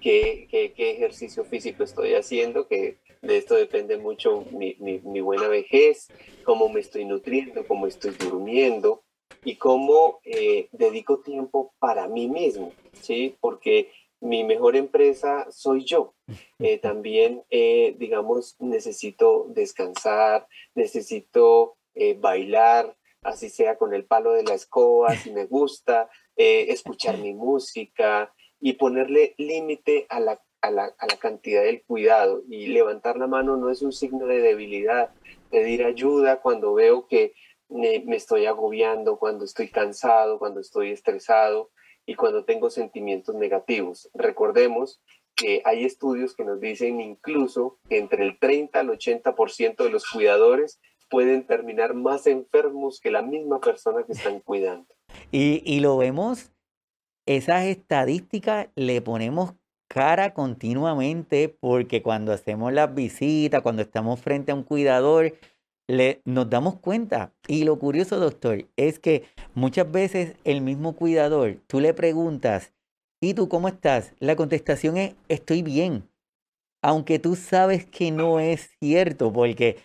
[0.00, 2.66] ¿Qué, qué, ejercicio físico estoy haciendo?
[2.66, 6.08] Que de esto depende mucho mi, mi, buena vejez,
[6.44, 9.02] cómo me estoy nutriendo, cómo estoy durmiendo
[9.44, 13.36] y cómo eh, dedico tiempo para mí mismo, ¿sí?
[13.40, 16.14] Porque mi mejor empresa soy yo.
[16.62, 24.42] Eh, también, eh, digamos, necesito descansar, necesito eh, bailar, así sea con el palo de
[24.42, 30.94] la escoba, si me gusta, escuchar mi música y ponerle límite a la, a, la,
[30.98, 32.42] a la cantidad del cuidado.
[32.50, 35.14] Y levantar la mano no es un signo de debilidad.
[35.50, 37.32] Pedir ayuda cuando veo que
[37.70, 41.70] me, me estoy agobiando, cuando estoy cansado, cuando estoy estresado
[42.10, 44.10] y cuando tengo sentimientos negativos.
[44.14, 45.00] Recordemos
[45.36, 50.10] que hay estudios que nos dicen incluso que entre el 30 al 80% de los
[50.10, 54.88] cuidadores pueden terminar más enfermos que la misma persona que están cuidando.
[55.30, 56.50] Y, y lo vemos,
[57.26, 59.54] esas estadísticas le ponemos
[59.86, 65.34] cara continuamente porque cuando hacemos las visitas, cuando estamos frente a un cuidador,
[65.90, 67.32] le, nos damos cuenta.
[67.48, 69.24] Y lo curioso, doctor, es que
[69.54, 72.72] muchas veces el mismo cuidador, tú le preguntas,
[73.20, 74.14] ¿y tú cómo estás?
[74.20, 76.08] La contestación es, estoy bien.
[76.82, 79.78] Aunque tú sabes que no es cierto, porque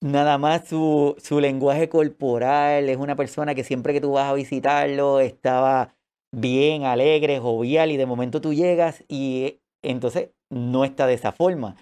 [0.00, 4.34] nada más su, su lenguaje corporal es una persona que siempre que tú vas a
[4.34, 5.94] visitarlo estaba
[6.32, 11.76] bien, alegre, jovial, y de momento tú llegas y entonces no está de esa forma.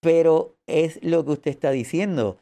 [0.00, 2.41] Pero es lo que usted está diciendo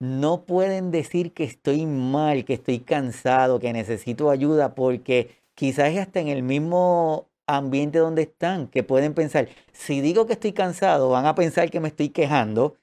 [0.00, 6.20] no pueden decir que estoy mal, que estoy cansado, que necesito ayuda, porque quizás hasta
[6.20, 11.26] en el mismo ambiente donde están, que pueden pensar, si digo que estoy cansado, van
[11.26, 12.76] a pensar que me estoy quejando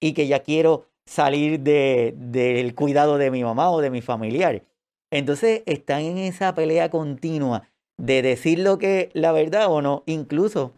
[0.00, 4.62] y que ya quiero salir del cuidado de mi mamá o de mi familiar.
[5.10, 10.72] Entonces están en esa pelea continua de decir lo que la verdad o no, incluso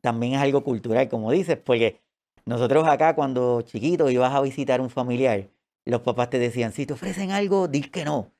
[0.00, 2.01] también es algo cultural, como dices, porque
[2.44, 5.48] nosotros acá cuando chiquitos ibas a visitar un familiar,
[5.84, 8.32] los papás te decían, si te ofrecen algo, di que no.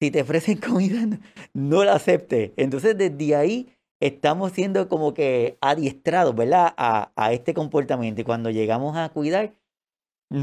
[0.00, 1.06] Si te ofrecen comida,
[1.54, 2.52] no la aceptes.
[2.56, 6.74] Entonces desde ahí estamos siendo como que adiestrados, ¿verdad?
[6.76, 8.20] A, a este comportamiento.
[8.20, 9.54] Y cuando llegamos a cuidar,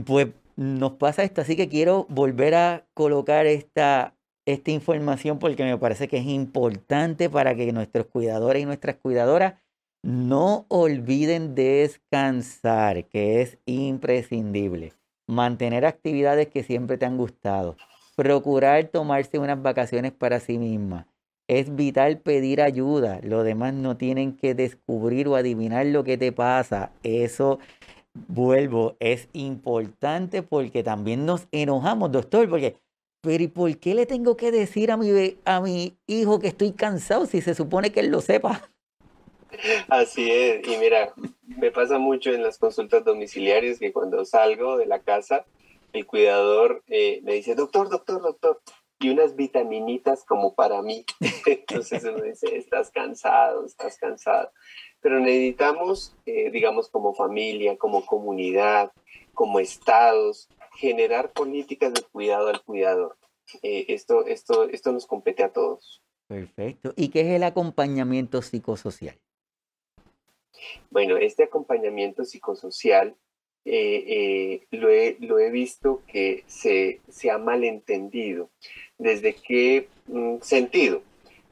[0.06, 1.42] pues nos pasa esto.
[1.42, 7.30] Así que quiero volver a colocar esta, esta información porque me parece que es importante
[7.30, 9.56] para que nuestros cuidadores y nuestras cuidadoras
[10.04, 14.94] no olviden descansar, que es imprescindible.
[15.28, 17.78] Mantener actividades que siempre te han gustado.
[18.16, 21.08] Procurar tomarse unas vacaciones para sí misma.
[21.48, 23.22] Es vital pedir ayuda.
[23.24, 26.92] Los demás no tienen que descubrir o adivinar lo que te pasa.
[27.04, 27.60] Eso,
[28.28, 32.76] vuelvo, es importante porque también nos enojamos, doctor, porque,
[33.22, 36.74] pero ¿y por qué le tengo que decir a mi, a mi hijo que estoy
[36.74, 38.70] cansado si se supone que él lo sepa?
[39.90, 41.14] Así es, y mira,
[41.44, 45.46] me pasa mucho en las consultas domiciliarias que cuando salgo de la casa,
[45.94, 48.62] el cuidador eh, me dice, doctor, doctor, doctor,
[49.00, 51.06] y unas vitaminitas como para mí.
[51.46, 54.52] Entonces uno dice, estás cansado, estás cansado.
[55.02, 58.92] Pero necesitamos, eh, digamos, como familia, como comunidad,
[59.34, 63.18] como estados, generar políticas de cuidado al cuidador.
[63.62, 66.02] Eh, esto, esto, esto nos compete a todos.
[66.28, 66.94] Perfecto.
[66.96, 69.20] ¿Y qué es el acompañamiento psicosocial?
[70.90, 73.16] Bueno, este acompañamiento psicosocial
[73.66, 74.90] eh, eh, lo,
[75.40, 78.50] he, visto que se, se ha malentendido.
[78.98, 81.02] ¿Desde qué mm, sentido?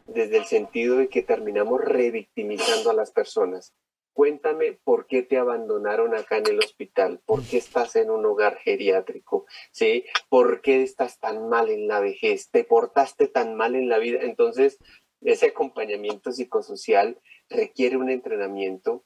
[0.08, 3.74] Desde el sentido de que terminamos revictimizando a las personas.
[4.14, 8.58] Cuéntame por qué te abandonaron acá en el hospital, por qué estás en un hogar
[8.58, 10.04] geriátrico, ¿sí?
[10.28, 12.50] ¿Por qué estás tan mal en la vejez?
[12.52, 14.20] ¿Te portaste tan mal en la vida?
[14.22, 14.80] Entonces,
[15.22, 19.04] ese acompañamiento psicosocial requiere un entrenamiento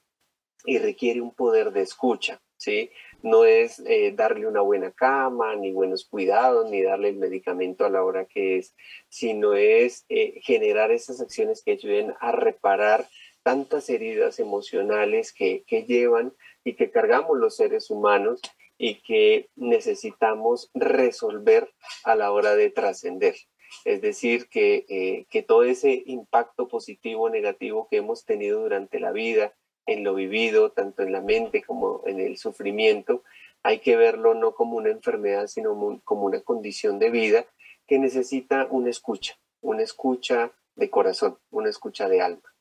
[0.64, 2.90] y requiere un poder de escucha, ¿sí?
[3.22, 7.90] No es eh, darle una buena cama, ni buenos cuidados, ni darle el medicamento a
[7.90, 8.74] la hora que es,
[9.08, 13.06] sino es eh, generar esas acciones que ayuden a reparar
[13.42, 16.32] tantas heridas emocionales que, que llevan
[16.64, 18.40] y que cargamos los seres humanos
[18.78, 21.70] y que necesitamos resolver
[22.04, 23.36] a la hora de trascender.
[23.84, 29.00] Es decir, que, eh, que todo ese impacto positivo o negativo que hemos tenido durante
[29.00, 29.54] la vida,
[29.86, 33.22] en lo vivido, tanto en la mente como en el sufrimiento,
[33.62, 37.46] hay que verlo no como una enfermedad, sino como una condición de vida
[37.86, 42.52] que necesita una escucha, una escucha de corazón, una escucha de alma.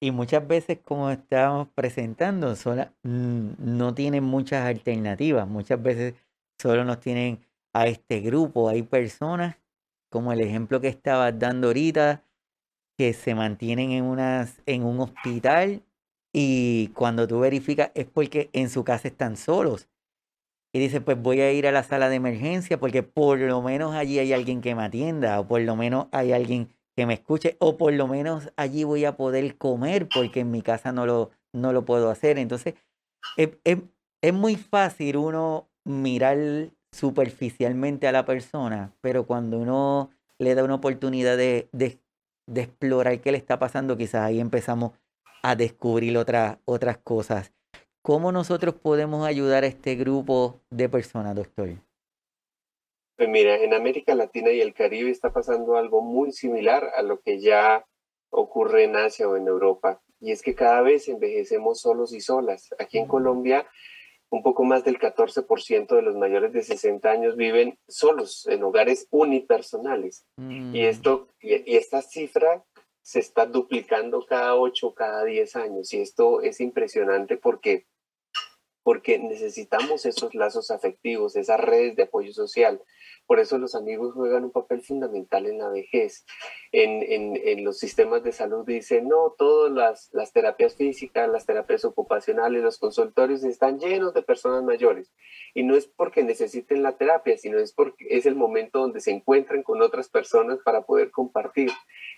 [0.00, 2.54] Y muchas veces, como estamos presentando,
[3.02, 5.48] mm, no tienen muchas alternativas.
[5.48, 6.14] Muchas veces
[6.60, 7.40] solo nos tienen
[7.76, 8.70] a este grupo.
[8.70, 9.56] Hay personas,
[10.10, 12.24] como el ejemplo que estabas dando ahorita,
[12.96, 15.82] que se mantienen en, unas, en un hospital
[16.32, 19.88] y cuando tú verificas es porque en su casa están solos.
[20.72, 23.94] Y dice, pues voy a ir a la sala de emergencia porque por lo menos
[23.94, 27.56] allí hay alguien que me atienda o por lo menos hay alguien que me escuche
[27.60, 31.30] o por lo menos allí voy a poder comer porque en mi casa no lo,
[31.52, 32.38] no lo puedo hacer.
[32.38, 32.74] Entonces,
[33.36, 33.50] es,
[34.22, 40.76] es muy fácil uno mirar superficialmente a la persona, pero cuando uno le da una
[40.76, 41.98] oportunidad de, de,
[42.54, 44.92] explorar qué le está pasando, quizás ahí empezamos
[45.42, 47.52] a descubrir otras, otras cosas.
[48.02, 51.68] ¿Cómo nosotros podemos ayudar a este grupo de personas, doctor?
[53.16, 57.20] Pues mira, en América Latina y el Caribe está pasando algo muy similar a lo
[57.20, 57.84] que ya
[58.30, 60.00] ocurre en Asia o en Europa.
[60.20, 62.70] Y es que cada vez envejecemos solos y solas.
[62.78, 63.66] Aquí en Colombia
[64.30, 69.06] un poco más del 14% de los mayores de 60 años viven solos en hogares
[69.10, 70.26] unipersonales.
[70.38, 70.76] Y, mm.
[70.76, 72.64] esto, y, esta cifra
[73.02, 75.92] se está duplicando cada 8, cada 10 años.
[75.92, 77.86] Y esto es impresionante porque,
[78.82, 82.82] porque necesitamos esos lazos afectivos, esas redes de apoyo social.
[83.26, 86.24] Por eso los amigos juegan un papel fundamental en la vejez.
[86.72, 87.02] En,
[87.34, 92.62] en, los sistemas de salud dicen, no, todas las, las, terapias físicas, las terapias ocupacionales,
[92.62, 95.12] los consultorios están llenos de personas mayores.
[95.54, 99.10] Y no es porque necesiten la terapia, sino es porque es el momento donde se
[99.10, 101.70] encuentran con otras personas para poder compartir.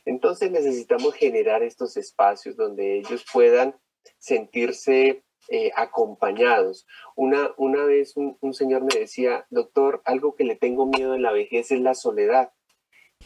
[0.05, 3.75] Entonces necesitamos generar estos espacios donde ellos puedan
[4.19, 6.87] sentirse eh, acompañados.
[7.17, 11.33] Una, una vez un, señor me decía, doctor, algo que le tengo miedo en la
[11.33, 12.53] vejez es la soledad.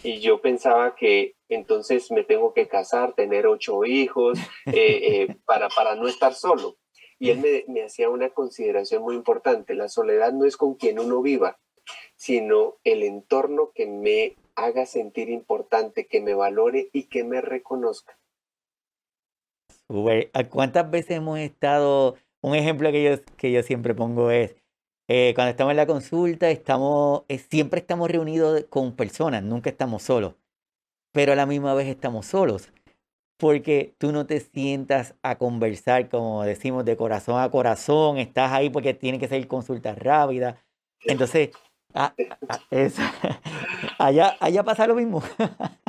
[0.05, 5.69] Y yo pensaba que entonces me tengo que casar, tener ocho hijos, eh, eh, para,
[5.69, 6.77] para no estar solo.
[7.19, 9.75] Y él me, me hacía una consideración muy importante.
[9.75, 11.59] La soledad no es con quien uno viva,
[12.15, 18.17] sino el entorno que me haga sentir importante, que me valore y que me reconozca.
[20.51, 22.17] ¿Cuántas veces hemos estado?
[22.41, 24.57] Un ejemplo que yo, que yo siempre pongo es,
[25.09, 30.03] eh, cuando estamos en la consulta, estamos, eh, siempre estamos reunidos con personas, nunca estamos
[30.03, 30.35] solos,
[31.13, 32.73] pero a la misma vez estamos solos,
[33.39, 38.71] porque tú no te sientas a conversar, como decimos, de corazón a corazón, estás ahí
[38.71, 40.63] porque tiene que ser consulta rápida.
[41.07, 41.51] Entonces,
[41.95, 42.15] ah,
[42.49, 42.61] ah,
[43.99, 45.23] allá, allá pasa lo mismo.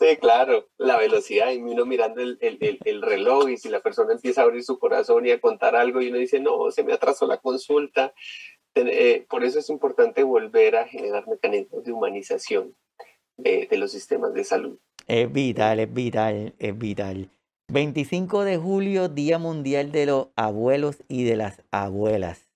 [0.00, 4.14] Sí, claro, la velocidad y uno mirando el, el, el, reloj y si la persona
[4.14, 6.94] empieza a abrir su corazón y a contar algo y uno dice, no, se me
[6.94, 8.14] atrasó la consulta.
[8.74, 12.74] Eh, por eso es importante volver a generar mecanismos de humanización
[13.36, 14.78] de, de los sistemas de salud.
[15.06, 17.28] Es vital, es vital, es vital.
[17.68, 22.48] 25 de julio, Día Mundial de los Abuelos y de las Abuelas.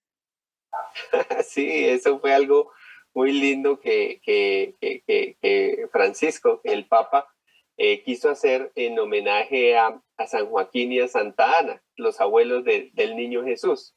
[1.47, 2.73] sí, eso fue algo
[3.13, 7.34] muy lindo que, que, que, que Francisco, el Papa,
[7.77, 13.17] eh, quiso hacer en homenaje a, San Joaquín y a Santa Ana, los abuelos del
[13.17, 13.95] niño Jesús.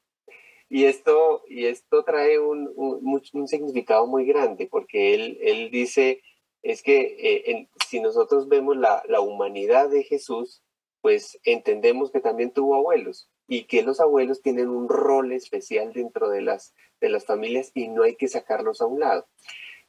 [0.69, 6.21] Y esto, y esto trae un, un, significado muy grande, porque él, él dice,
[6.61, 10.61] es que eh, si nosotros vemos la, la, humanidad de Jesús,
[11.01, 16.30] pues entendemos que también tuvo abuelos y que los abuelos tienen un rol especial dentro
[16.30, 19.25] de las, de las familias y no hay que sacarlos a un lado.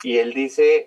[0.03, 0.87] Y él dice,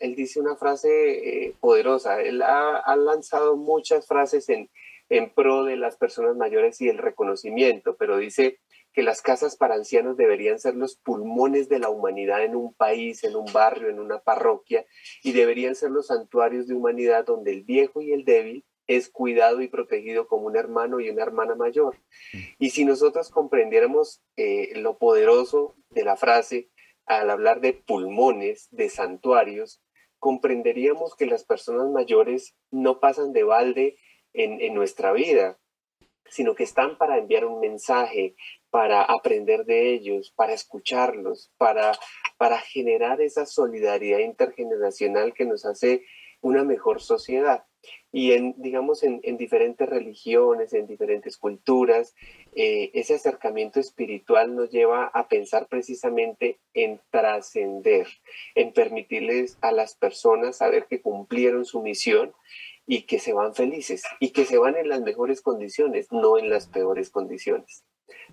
[0.00, 2.22] él dice una frase eh, poderosa.
[2.22, 4.70] Él ha, lanzado muchas frases en,
[5.08, 8.58] en pro de las personas mayores y el reconocimiento, pero dice
[8.92, 13.22] que las casas para ancianos deberían ser los pulmones de la humanidad en un país,
[13.22, 14.86] en un barrio, en una parroquia,
[15.22, 19.60] y deberían ser los santuarios de humanidad donde el viejo y el débil es cuidado
[19.60, 21.96] y protegido como un hermano y una hermana mayor.
[22.32, 22.38] Mm.
[22.58, 26.70] Y si nosotros comprendiéramos eh, lo poderoso de la frase,
[27.08, 29.82] al hablar de pulmones, de santuarios,
[30.18, 33.96] comprenderíamos que las personas mayores no pasan de balde
[34.34, 35.58] en, nuestra vida,
[36.28, 38.36] sino que están para enviar un mensaje,
[38.70, 41.92] para aprender de ellos, para escucharlos, para,
[42.36, 46.04] para generar esa solidaridad intergeneracional que nos hace
[46.40, 47.64] una mejor sociedad
[48.10, 52.14] y en, digamos, en, diferentes religiones, en diferentes culturas,
[52.54, 58.06] eh, ese acercamiento espiritual nos lleva a pensar precisamente en trascender,
[58.54, 62.32] en permitirles a las personas saber que cumplieron su misión
[62.86, 66.48] y que se van felices y que se van en las mejores condiciones, no en
[66.48, 67.84] las peores condiciones.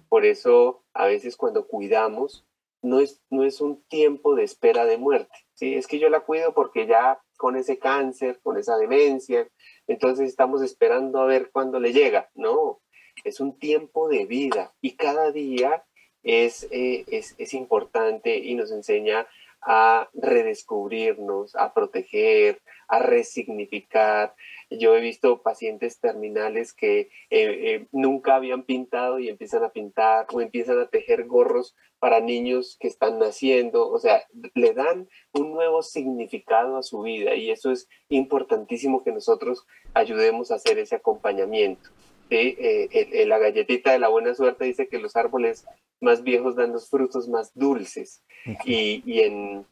[0.07, 2.45] Por eso, a veces cuando cuidamos,
[2.81, 5.35] no es, no es un tiempo de espera de muerte.
[5.53, 5.75] ¿sí?
[5.75, 9.47] Es que yo la cuido porque ya con ese cáncer, con esa demencia,
[9.87, 12.29] entonces estamos esperando a ver cuándo le llega.
[12.35, 12.81] No,
[13.23, 15.83] es un tiempo de vida y cada día
[16.23, 19.27] es, eh, es, es importante y nos enseña
[19.65, 24.35] a redescubrirnos, a proteger, a resignificar.
[24.69, 30.27] Yo he visto pacientes terminales que eh, eh, nunca habían pintado y empiezan a pintar
[30.31, 31.75] o empiezan a tejer gorros
[32.05, 33.89] para niños que están naciendo.
[33.89, 34.21] O sea,
[34.53, 40.51] le dan un nuevo significado a su vida y eso es importantísimo que nosotros ayudemos
[40.51, 41.89] a hacer ese acompañamiento.
[42.29, 45.65] Eh, la galletita de la buena suerte dice que los árboles
[45.99, 48.21] más viejos dan los frutos más dulces.
[48.65, 49.65] Y, y en,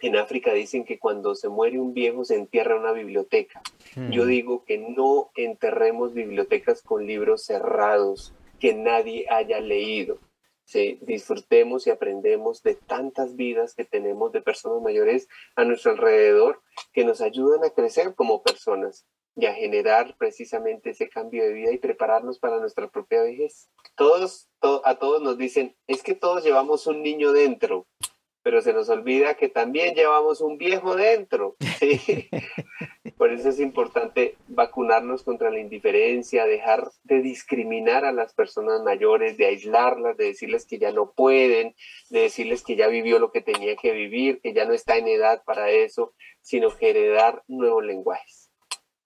[0.00, 3.60] en África dicen que cuando se muere un viejo se entierra una biblioteca.
[4.12, 4.28] Yo hmm.
[4.28, 10.20] digo que no enterremos bibliotecas con libros cerrados que nadie haya leído.
[10.64, 16.62] Sí, disfrutemos y aprendemos de tantas vidas que tenemos de personas mayores a nuestro alrededor
[16.92, 19.06] que nos ayudan a crecer como personas
[19.36, 23.68] y a generar precisamente ese cambio de vida y prepararnos para nuestra propia vejez.
[23.96, 24.48] Todos,
[24.84, 27.86] a todos nos dicen, es que todos llevamos un niño dentro
[28.44, 31.56] pero se nos olvida que también llevamos un viejo dentro.
[33.16, 39.38] Por eso es importante vacunarnos contra la indiferencia, dejar de discriminar a las personas mayores,
[39.38, 41.74] de aislarlas, de decirles que ya no pueden,
[42.10, 45.08] de decirles que ya vivió lo que tenía que vivir, que ya no está en
[45.08, 48.50] edad para eso, sino que heredar nuevos lenguajes.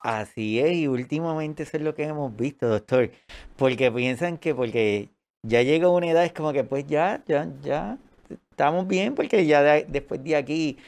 [0.01, 3.13] Así es, y últimamente eso es lo que hemos visto, doctor,
[3.57, 5.11] porque piensan que porque
[5.45, 7.99] ya llega una edad es como que pues ya, ya, ya,
[8.59, 10.79] estamos bien porque ya después de aquí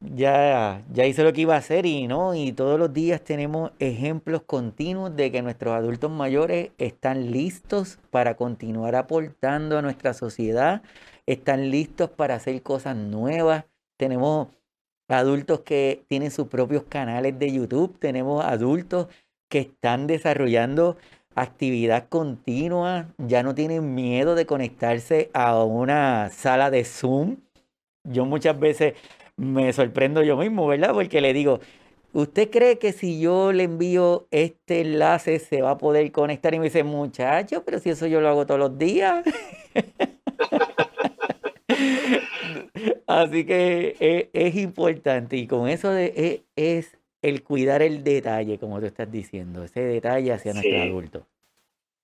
[0.00, 3.72] ya, ya hizo lo que iba a hacer y no, y todos los días tenemos
[3.78, 10.82] ejemplos continuos de que nuestros adultos mayores están listos para continuar aportando a nuestra sociedad,
[11.26, 13.64] están listos para hacer cosas nuevas.
[13.98, 14.48] Tenemos
[15.08, 19.08] adultos que tienen sus propios canales de YouTube, tenemos adultos
[19.50, 20.96] que están desarrollando
[21.34, 27.36] actividad continua, ya no tienen miedo de conectarse a una sala de Zoom.
[28.04, 28.94] Yo muchas veces
[29.36, 30.92] me sorprendo yo mismo, ¿verdad?
[30.92, 31.60] Porque le digo,
[32.12, 36.54] ¿usted cree que si yo le envío este enlace se va a poder conectar?
[36.54, 39.24] Y me dice, muchacho, pero si eso yo lo hago todos los días.
[43.06, 48.58] Así que e, es, importante y con eso de, e, es el cuidar el detalle,
[48.58, 51.26] como tú estás diciendo, ese detalle hacia nuestro adulto.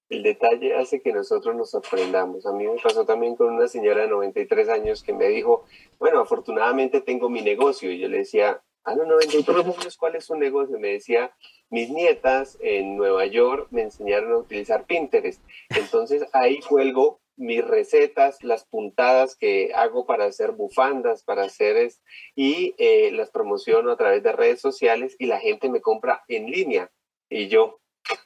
[0.09, 2.47] El detalle hace que nosotros nos sorprendamos.
[2.47, 5.67] A mí me pasó también con una señora de 93 años que me dijo,
[5.99, 7.93] bueno, afortunadamente tengo mi negocio.
[7.93, 10.79] Y yo le decía, a los 93 años, ¿cuál es su negocio?
[10.79, 11.31] Me decía,
[11.69, 15.43] mis nietas en Nueva York me enseñaron a utilizar Pinterest.
[15.69, 21.91] Entonces ahí cuelgo mis recetas, las puntadas que hago para hacer bufandas, para hacer
[22.35, 26.51] y eh, las promociono a través de redes sociales y la gente me compra en
[26.51, 26.91] línea.
[27.29, 27.81] Y yo,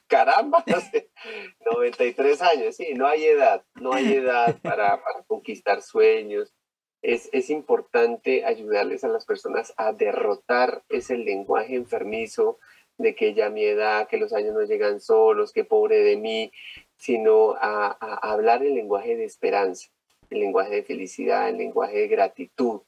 [0.07, 0.63] caramba,
[1.65, 6.53] 93 años, sí, no hay edad, no hay edad para, conquistar sueños.
[7.01, 12.57] Es, es, importante ayudarles a las personas a derrotar ese lenguaje enfermizo
[12.97, 16.51] de que ya mi edad, que los años no llegan solos, que pobre de mí,
[16.95, 17.91] sino a,
[18.21, 19.89] hablar el lenguaje de esperanza,
[20.29, 22.81] el lenguaje de felicidad, el lenguaje de gratitud,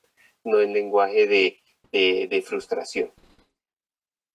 [0.44, 3.12] no el lenguaje de, de, frustración.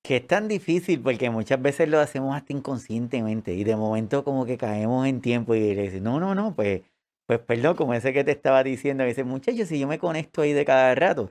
[0.03, 4.45] Que es tan difícil porque muchas veces lo hacemos hasta inconscientemente y de momento como
[4.45, 6.83] que caemos en tiempo y le no, no, no, pues,
[7.27, 10.53] pues perdón, como ese que te estaba diciendo, ese muchacho, si yo me conecto ahí
[10.53, 11.31] de cada rato.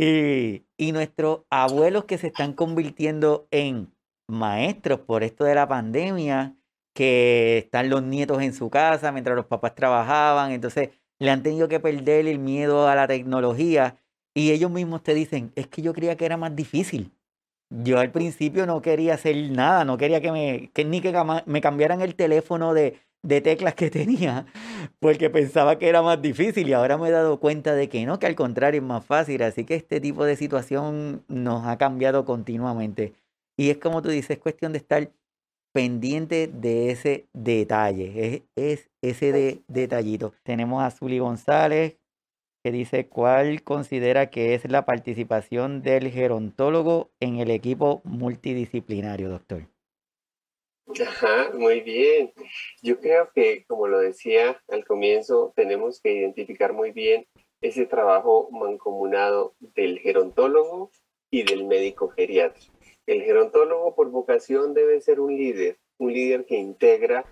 [0.00, 3.92] Y, y nuestros abuelos que se están convirtiendo en
[4.28, 6.56] maestros por esto de la pandemia,
[6.94, 11.66] que están los nietos en su casa mientras los papás trabajaban, entonces le han tenido
[11.66, 13.98] que perder el miedo a la tecnología
[14.34, 17.12] y ellos mismos te dicen, es que yo creía que era más difícil.
[17.70, 21.12] Yo al principio no quería hacer nada, no quería que me, que ni que
[21.46, 24.46] me cambiaran el teléfono de, de teclas que tenía,
[25.00, 28.18] porque pensaba que era más difícil y ahora me he dado cuenta de que no,
[28.18, 29.42] que al contrario es más fácil.
[29.42, 33.14] Así que este tipo de situación nos ha cambiado continuamente.
[33.56, 35.10] Y es como tú dices, es cuestión de estar
[35.72, 40.32] pendiente de ese detalle, es, ese de, detallito.
[40.42, 41.98] Tenemos a Zuli González
[42.64, 49.68] que dice cuál considera que es la participación del gerontólogo en el equipo multidisciplinario, doctor.
[51.00, 52.32] Ajá, muy bien.
[52.82, 57.26] Yo creo que, como lo decía al comienzo, tenemos que identificar muy bien
[57.60, 60.90] ese trabajo mancomunado del gerontólogo
[61.30, 62.62] y del médico geriatra.
[63.06, 67.24] El gerontólogo por vocación debe ser un líder, un líder que integra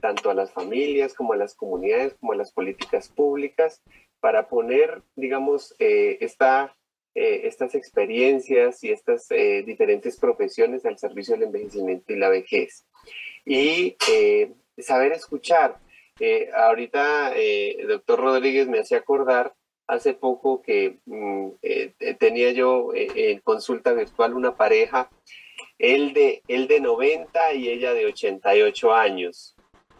[0.00, 3.82] tanto a las familias como a las comunidades, como a las políticas públicas,
[4.20, 6.76] para poner, digamos, eh, esta,
[7.14, 12.86] eh, estas experiencias y estas eh, diferentes profesiones al servicio del envejecimiento y la vejez.
[13.44, 13.96] Y
[14.78, 15.78] saber escuchar.
[16.54, 19.54] ahorita el doctor Rodríguez me hacía acordar
[19.90, 25.10] hace poco que mm, eh, tenía yo eh, en consulta virtual una pareja,
[25.78, 29.56] él de, él de 90 y ella de 88 años.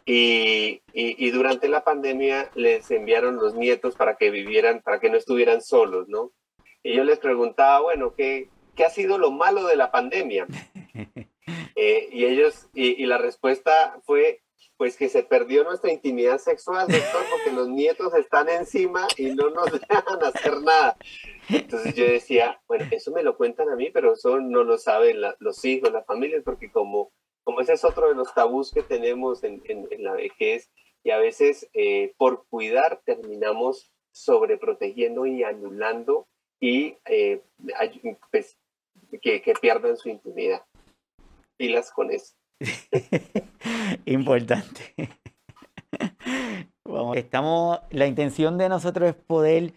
[0.06, 5.16] Y, y, durante la pandemia les enviaron los nietos para que vivieran, para que no
[5.16, 6.32] estuvieran solos, ¿no?
[6.82, 10.46] Y yo les preguntaba, bueno, ¿qué, qué ha sido lo malo de la pandemia?
[11.76, 14.42] Eh, y ellos, y, y la respuesta fue
[14.80, 19.50] pues que se perdió nuestra intimidad sexual, doctor, porque los nietos están encima y no
[19.50, 20.96] nos dejan hacer nada.
[21.50, 25.18] Entonces yo decía, bueno, eso me lo cuentan a mí, pero eso no lo saben
[25.38, 27.12] los hijos, las familias, porque como,
[27.44, 30.70] como ese es otro de los tabús que tenemos en, en, la vejez,
[31.04, 36.26] y a veces eh, por cuidar terminamos sobreprotegiendo y anulando
[36.60, 37.42] y eh,
[39.22, 40.62] que, que pierdan su intimidad.
[41.56, 42.34] Pilas con eso.
[44.04, 44.94] Importante.
[47.14, 49.72] estamos, la intención de nosotros es poder,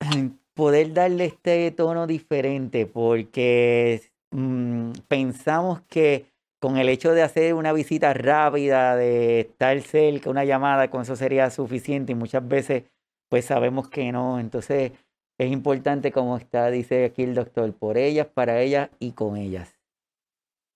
[0.54, 6.26] poder darle este tono diferente, porque mm, pensamos que
[6.60, 11.16] con el hecho de hacer una visita rápida, de estar cerca, una llamada, con eso
[11.16, 12.84] sería suficiente y muchas veces
[13.28, 14.40] pues sabemos que no.
[14.40, 14.92] Entonces
[15.38, 19.72] es importante, como está, dice aquí el doctor, por ellas, para ellas y con ellas.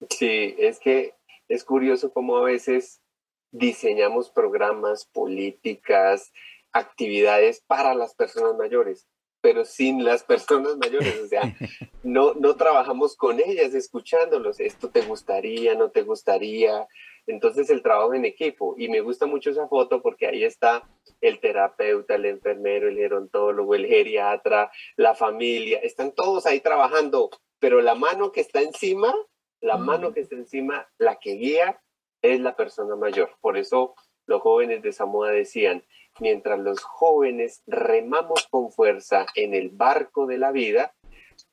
[0.08, 1.14] Sí, es que
[1.48, 3.02] es curioso cómo a veces
[3.50, 6.32] diseñamos programas, políticas,
[6.72, 9.06] actividades para las personas mayores,
[9.40, 11.42] pero sin las personas mayores, o sea,
[12.02, 16.86] no, no trabajamos con ellas escuchándolos, esto te gustaría, no te gustaría,
[17.26, 20.88] entonces el trabajo en equipo, y me gusta mucho esa foto porque ahí está
[21.20, 27.80] el terapeuta, el enfermero, el gerontólogo, el geriatra, la familia, están todos ahí trabajando, pero
[27.80, 29.14] la mano que está encima
[29.62, 31.80] la mano que está encima, la que guía,
[32.20, 33.30] es la persona mayor.
[33.40, 33.94] Por eso
[34.26, 35.84] los jóvenes de Samoa decían,
[36.18, 40.94] mientras los jóvenes remamos con fuerza en el barco de la vida,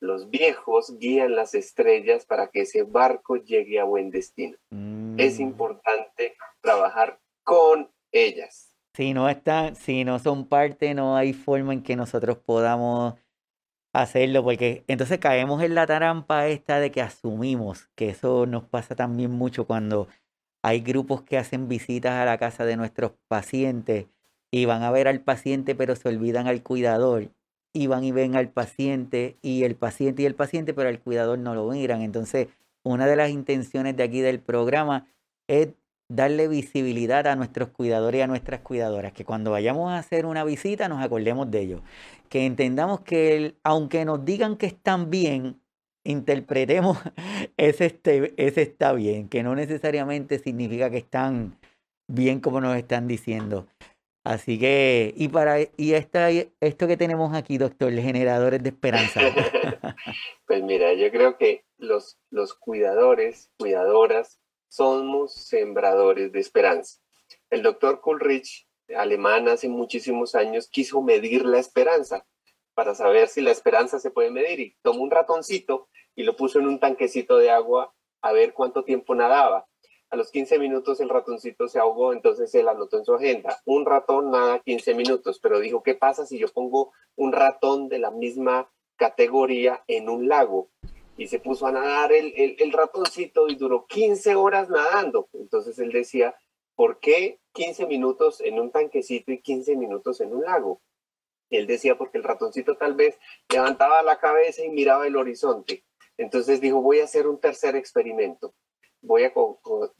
[0.00, 4.56] los viejos guían las estrellas para que ese barco llegue a buen destino.
[5.16, 5.42] Es mm.
[5.42, 8.74] importante trabajar con ellas.
[8.94, 13.14] Si no están, si no son parte, no hay forma en que nosotros podamos
[13.92, 18.94] hacerlo, porque entonces caemos en la trampa esta de que asumimos, que eso nos pasa
[18.94, 20.08] también mucho cuando
[20.62, 24.06] hay grupos que hacen visitas a la casa de nuestros pacientes
[24.52, 27.30] y van a ver al paciente pero se olvidan al cuidador
[27.72, 31.38] y van y ven al paciente y el paciente y el paciente pero al cuidador
[31.38, 32.02] no lo miran.
[32.02, 32.48] Entonces,
[32.82, 35.06] una de las intenciones de aquí del programa
[35.48, 35.68] es
[36.08, 40.42] darle visibilidad a nuestros cuidadores y a nuestras cuidadoras, que cuando vayamos a hacer una
[40.44, 41.82] visita nos acordemos de ello,
[42.28, 45.60] que entendamos que aunque nos digan que están bien,
[46.04, 46.98] interpretemos
[47.56, 51.56] este, ese está bien, que no necesariamente significa que están
[52.08, 53.66] bien como nos están diciendo.
[54.30, 59.20] Así que, y para y esta, esto que tenemos aquí, doctor, generadores de esperanza.
[60.46, 67.00] pues mira, yo creo que los, los cuidadores, cuidadoras, somos sembradores de esperanza.
[67.50, 72.24] El doctor Coolrich, alemán hace muchísimos años, quiso medir la esperanza
[72.74, 76.60] para saber si la esperanza se puede medir y tomó un ratoncito y lo puso
[76.60, 79.66] en un tanquecito de agua a ver cuánto tiempo nadaba.
[80.10, 83.86] A los 15 minutos el ratoncito se ahogó, entonces él anotó en su agenda, un
[83.86, 88.10] ratón nada 15 minutos, pero dijo, ¿qué pasa si yo pongo un ratón de la
[88.10, 90.68] misma categoría en un lago?
[91.16, 95.28] y se puso a nadar el, el, ratoncito y duró 15 horas nadando.
[95.34, 96.34] Entonces él decía,
[96.74, 100.80] ¿por qué 15 minutos en un tanquecito y 15 minutos en un lago?
[101.50, 103.18] él decía, porque el ratoncito tal vez
[103.52, 105.84] levantaba la cabeza y miraba el horizonte.
[106.16, 108.54] Entonces dijo, voy a hacer un tercer experimento.
[109.02, 109.32] Voy a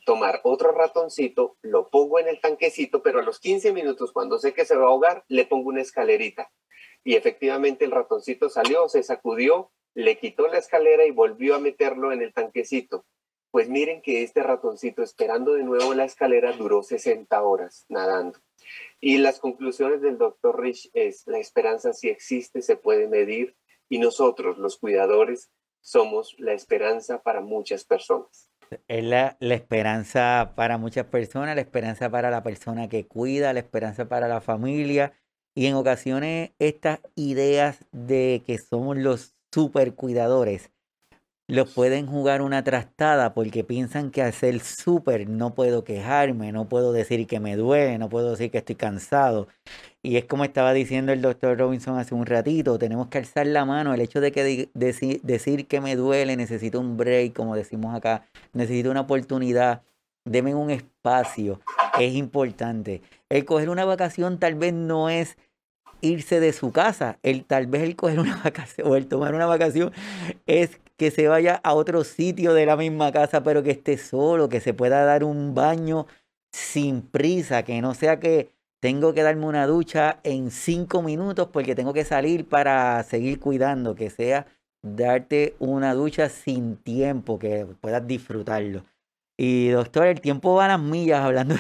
[0.04, 4.52] tomar otro ratoncito, lo pongo en el tanquecito, pero a los 15 minutos, cuando sé
[4.52, 6.50] que se va a ahogar, le pongo una escalerita.
[7.02, 12.12] Y efectivamente el ratoncito salió, se sacudió, le quitó la escalera y volvió a meterlo
[12.12, 13.06] en el tanquecito.
[13.50, 18.38] Pues miren que este ratoncito esperando de nuevo la escalera duró 60 horas nadando.
[19.00, 23.56] Y las conclusiones del doctor Rich es, la esperanza sí existe, se puede medir
[23.88, 28.49] y nosotros, los cuidadores, somos la esperanza para muchas personas.
[28.88, 33.60] Es la, la, esperanza para muchas personas, la esperanza para la persona que cuida, la
[33.60, 35.12] esperanza para la familia.
[35.54, 40.70] Y en ocasiones estas ideas de que somos los super cuidadores
[41.50, 46.92] los pueden jugar una trastada porque piensan que ser súper no puedo quejarme, no puedo
[46.92, 49.48] decir que me duele, no puedo decir que estoy cansado.
[50.00, 53.64] Y es como estaba diciendo el doctor Robinson hace un ratito, tenemos que alzar la
[53.64, 53.92] mano.
[53.92, 58.92] El hecho de que decir que me duele, necesito un break, como decimos acá, necesito
[58.92, 59.82] una oportunidad,
[60.24, 61.60] denme un espacio,
[61.98, 63.02] es importante.
[63.28, 65.36] El coger una vacación tal vez no es
[66.00, 67.18] irse de su casa.
[67.24, 69.92] El, tal vez el coger una vacación o el tomar una vacación
[70.46, 74.50] es que se vaya a otro sitio de la misma casa, pero que esté solo,
[74.50, 76.06] que se pueda dar un baño
[76.52, 81.74] sin prisa, que no sea que tengo que darme una ducha en cinco minutos porque
[81.74, 84.46] tengo que salir para seguir cuidando, que sea
[84.82, 88.84] darte una ducha sin tiempo, que puedas disfrutarlo.
[89.38, 91.54] Y doctor, el tiempo va a las millas hablando,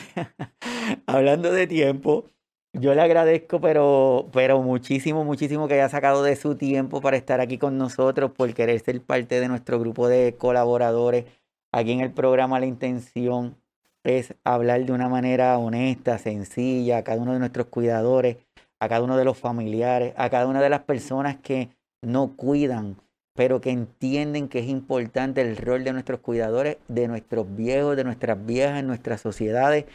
[1.06, 2.26] hablando de tiempo.
[2.72, 7.40] Yo le agradezco, pero, pero muchísimo, muchísimo que haya sacado de su tiempo para estar
[7.40, 11.24] aquí con nosotros, por querer ser parte de nuestro grupo de colaboradores.
[11.72, 13.56] Aquí en el programa La Intención
[14.04, 18.36] es hablar de una manera honesta, sencilla, a cada uno de nuestros cuidadores,
[18.78, 21.70] a cada uno de los familiares, a cada una de las personas que
[22.02, 22.96] no cuidan,
[23.34, 28.04] pero que entienden que es importante el rol de nuestros cuidadores, de nuestros viejos, de
[28.04, 29.86] nuestras viejas, en nuestras sociedades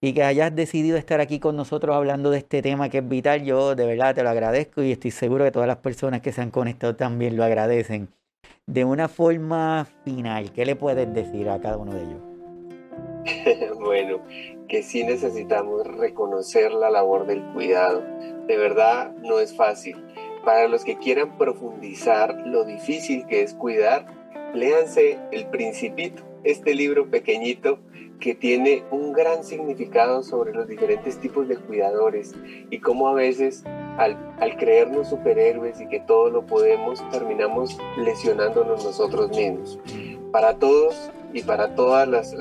[0.00, 3.44] y que hayas decidido estar aquí con nosotros hablando de este tema que es vital,
[3.44, 6.40] yo de verdad te lo agradezco y estoy seguro que todas las personas que se
[6.40, 8.08] han conectado también lo agradecen.
[8.66, 12.20] De una forma final, ¿qué le puedes decir a cada uno de ellos?
[13.78, 14.20] bueno,
[14.68, 18.02] que sí necesitamos reconocer la labor del cuidado.
[18.46, 19.96] De verdad no es fácil.
[20.44, 24.06] Para los que quieran profundizar lo difícil que es cuidar,
[24.54, 27.78] léanse El Principito, este libro pequeñito
[28.20, 32.34] que tiene un gran significado sobre los diferentes tipos de cuidadores
[32.70, 33.64] y cómo a veces
[33.96, 34.16] al,
[34.58, 39.78] creernos superhéroes y que todo lo podemos, terminamos lesionándonos nosotros mismos.
[40.30, 42.34] Para todos y para todas las,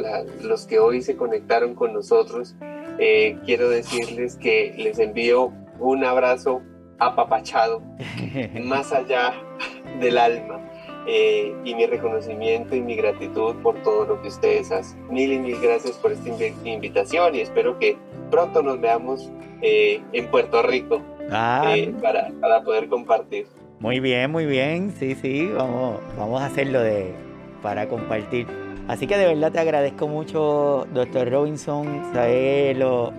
[0.44, 2.56] los que hoy se conectaron con nosotros,
[3.00, 6.62] eh, quiero decirles que les envío un abrazo
[7.00, 7.82] apapachado,
[8.64, 9.34] más allá
[10.00, 10.69] del alma
[11.08, 15.00] eh, y mi reconocimiento y mi gratitud por todo lo que ustedes hacen.
[15.10, 16.30] Mil y mil gracias por esta
[16.66, 17.98] invitación y espero que
[18.30, 19.32] pronto nos veamos
[19.62, 21.74] eh, en Puerto Rico ah.
[21.76, 23.48] eh, para, para, poder compartir.
[23.80, 27.14] Muy bien, muy bien, sí, sí, vamos, vamos a hacerlo de,
[27.62, 28.48] para compartir.
[28.90, 33.14] Así que de verdad te agradezco mucho, doctor Robinson, saber lo,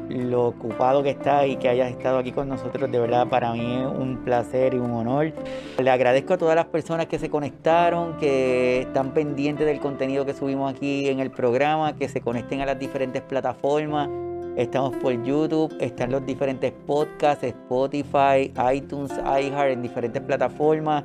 [0.48, 2.90] ocupado que está y que hayas estado aquí con nosotros.
[2.90, 5.32] De verdad, para mí es un placer y un honor.
[5.78, 10.34] Le agradezco a todas las personas que se conectaron, que están pendientes del contenido que
[10.34, 14.08] subimos aquí en el programa, que se conecten a las diferentes plataformas.
[14.56, 21.04] Estamos por YouTube, están los diferentes podcasts, Spotify, iTunes, iHeart, en diferentes plataformas.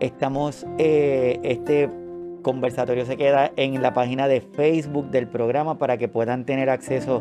[0.00, 1.90] Estamos, eh, este
[2.46, 7.20] conversatorio se queda en la página de Facebook del programa para que puedan tener acceso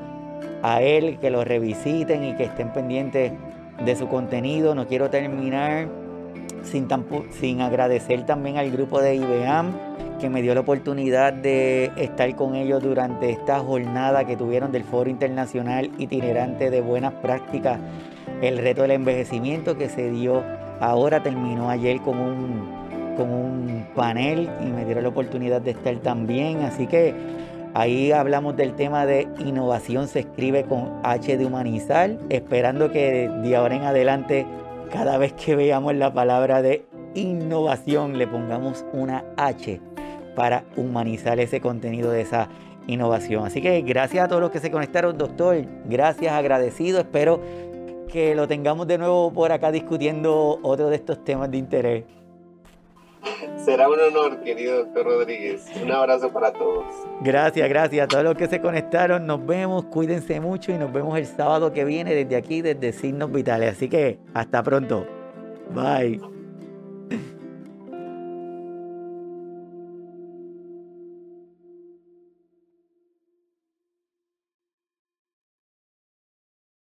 [0.62, 3.32] a él, que lo revisiten y que estén pendientes
[3.84, 4.76] de su contenido.
[4.76, 5.88] No quiero terminar
[6.62, 6.88] sin,
[7.32, 9.74] sin agradecer también al grupo de IBAM
[10.20, 14.84] que me dio la oportunidad de estar con ellos durante esta jornada que tuvieron del
[14.84, 17.80] Foro Internacional Itinerante de Buenas Prácticas,
[18.44, 20.44] el reto del envejecimiento que se dio
[20.80, 22.75] ahora, terminó ayer con un
[23.16, 26.64] con un panel y me dieron la oportunidad de estar también.
[26.64, 27.14] Así que
[27.74, 33.56] ahí hablamos del tema de innovación, se escribe con H de humanizar, esperando que de
[33.56, 34.46] ahora en adelante,
[34.92, 36.86] cada vez que veamos la palabra de
[37.16, 39.82] innovación, le pongamos una H
[40.36, 42.50] para humanizar ese contenido de esa
[42.88, 43.46] innovación.
[43.46, 45.58] Así que gracias a todos los que se conectaron, doctor.
[45.86, 47.00] Gracias, agradecido.
[47.00, 47.42] Espero
[48.12, 52.04] que lo tengamos de nuevo por acá discutiendo otro de estos temas de interés.
[53.58, 55.66] Será un honor, querido doctor Rodríguez.
[55.82, 56.86] Un abrazo para todos.
[57.22, 59.26] Gracias, gracias a todos los que se conectaron.
[59.26, 63.32] Nos vemos, cuídense mucho y nos vemos el sábado que viene desde aquí, desde Signos
[63.32, 63.72] Vitales.
[63.72, 65.06] Así que hasta pronto.
[65.74, 66.35] Bye.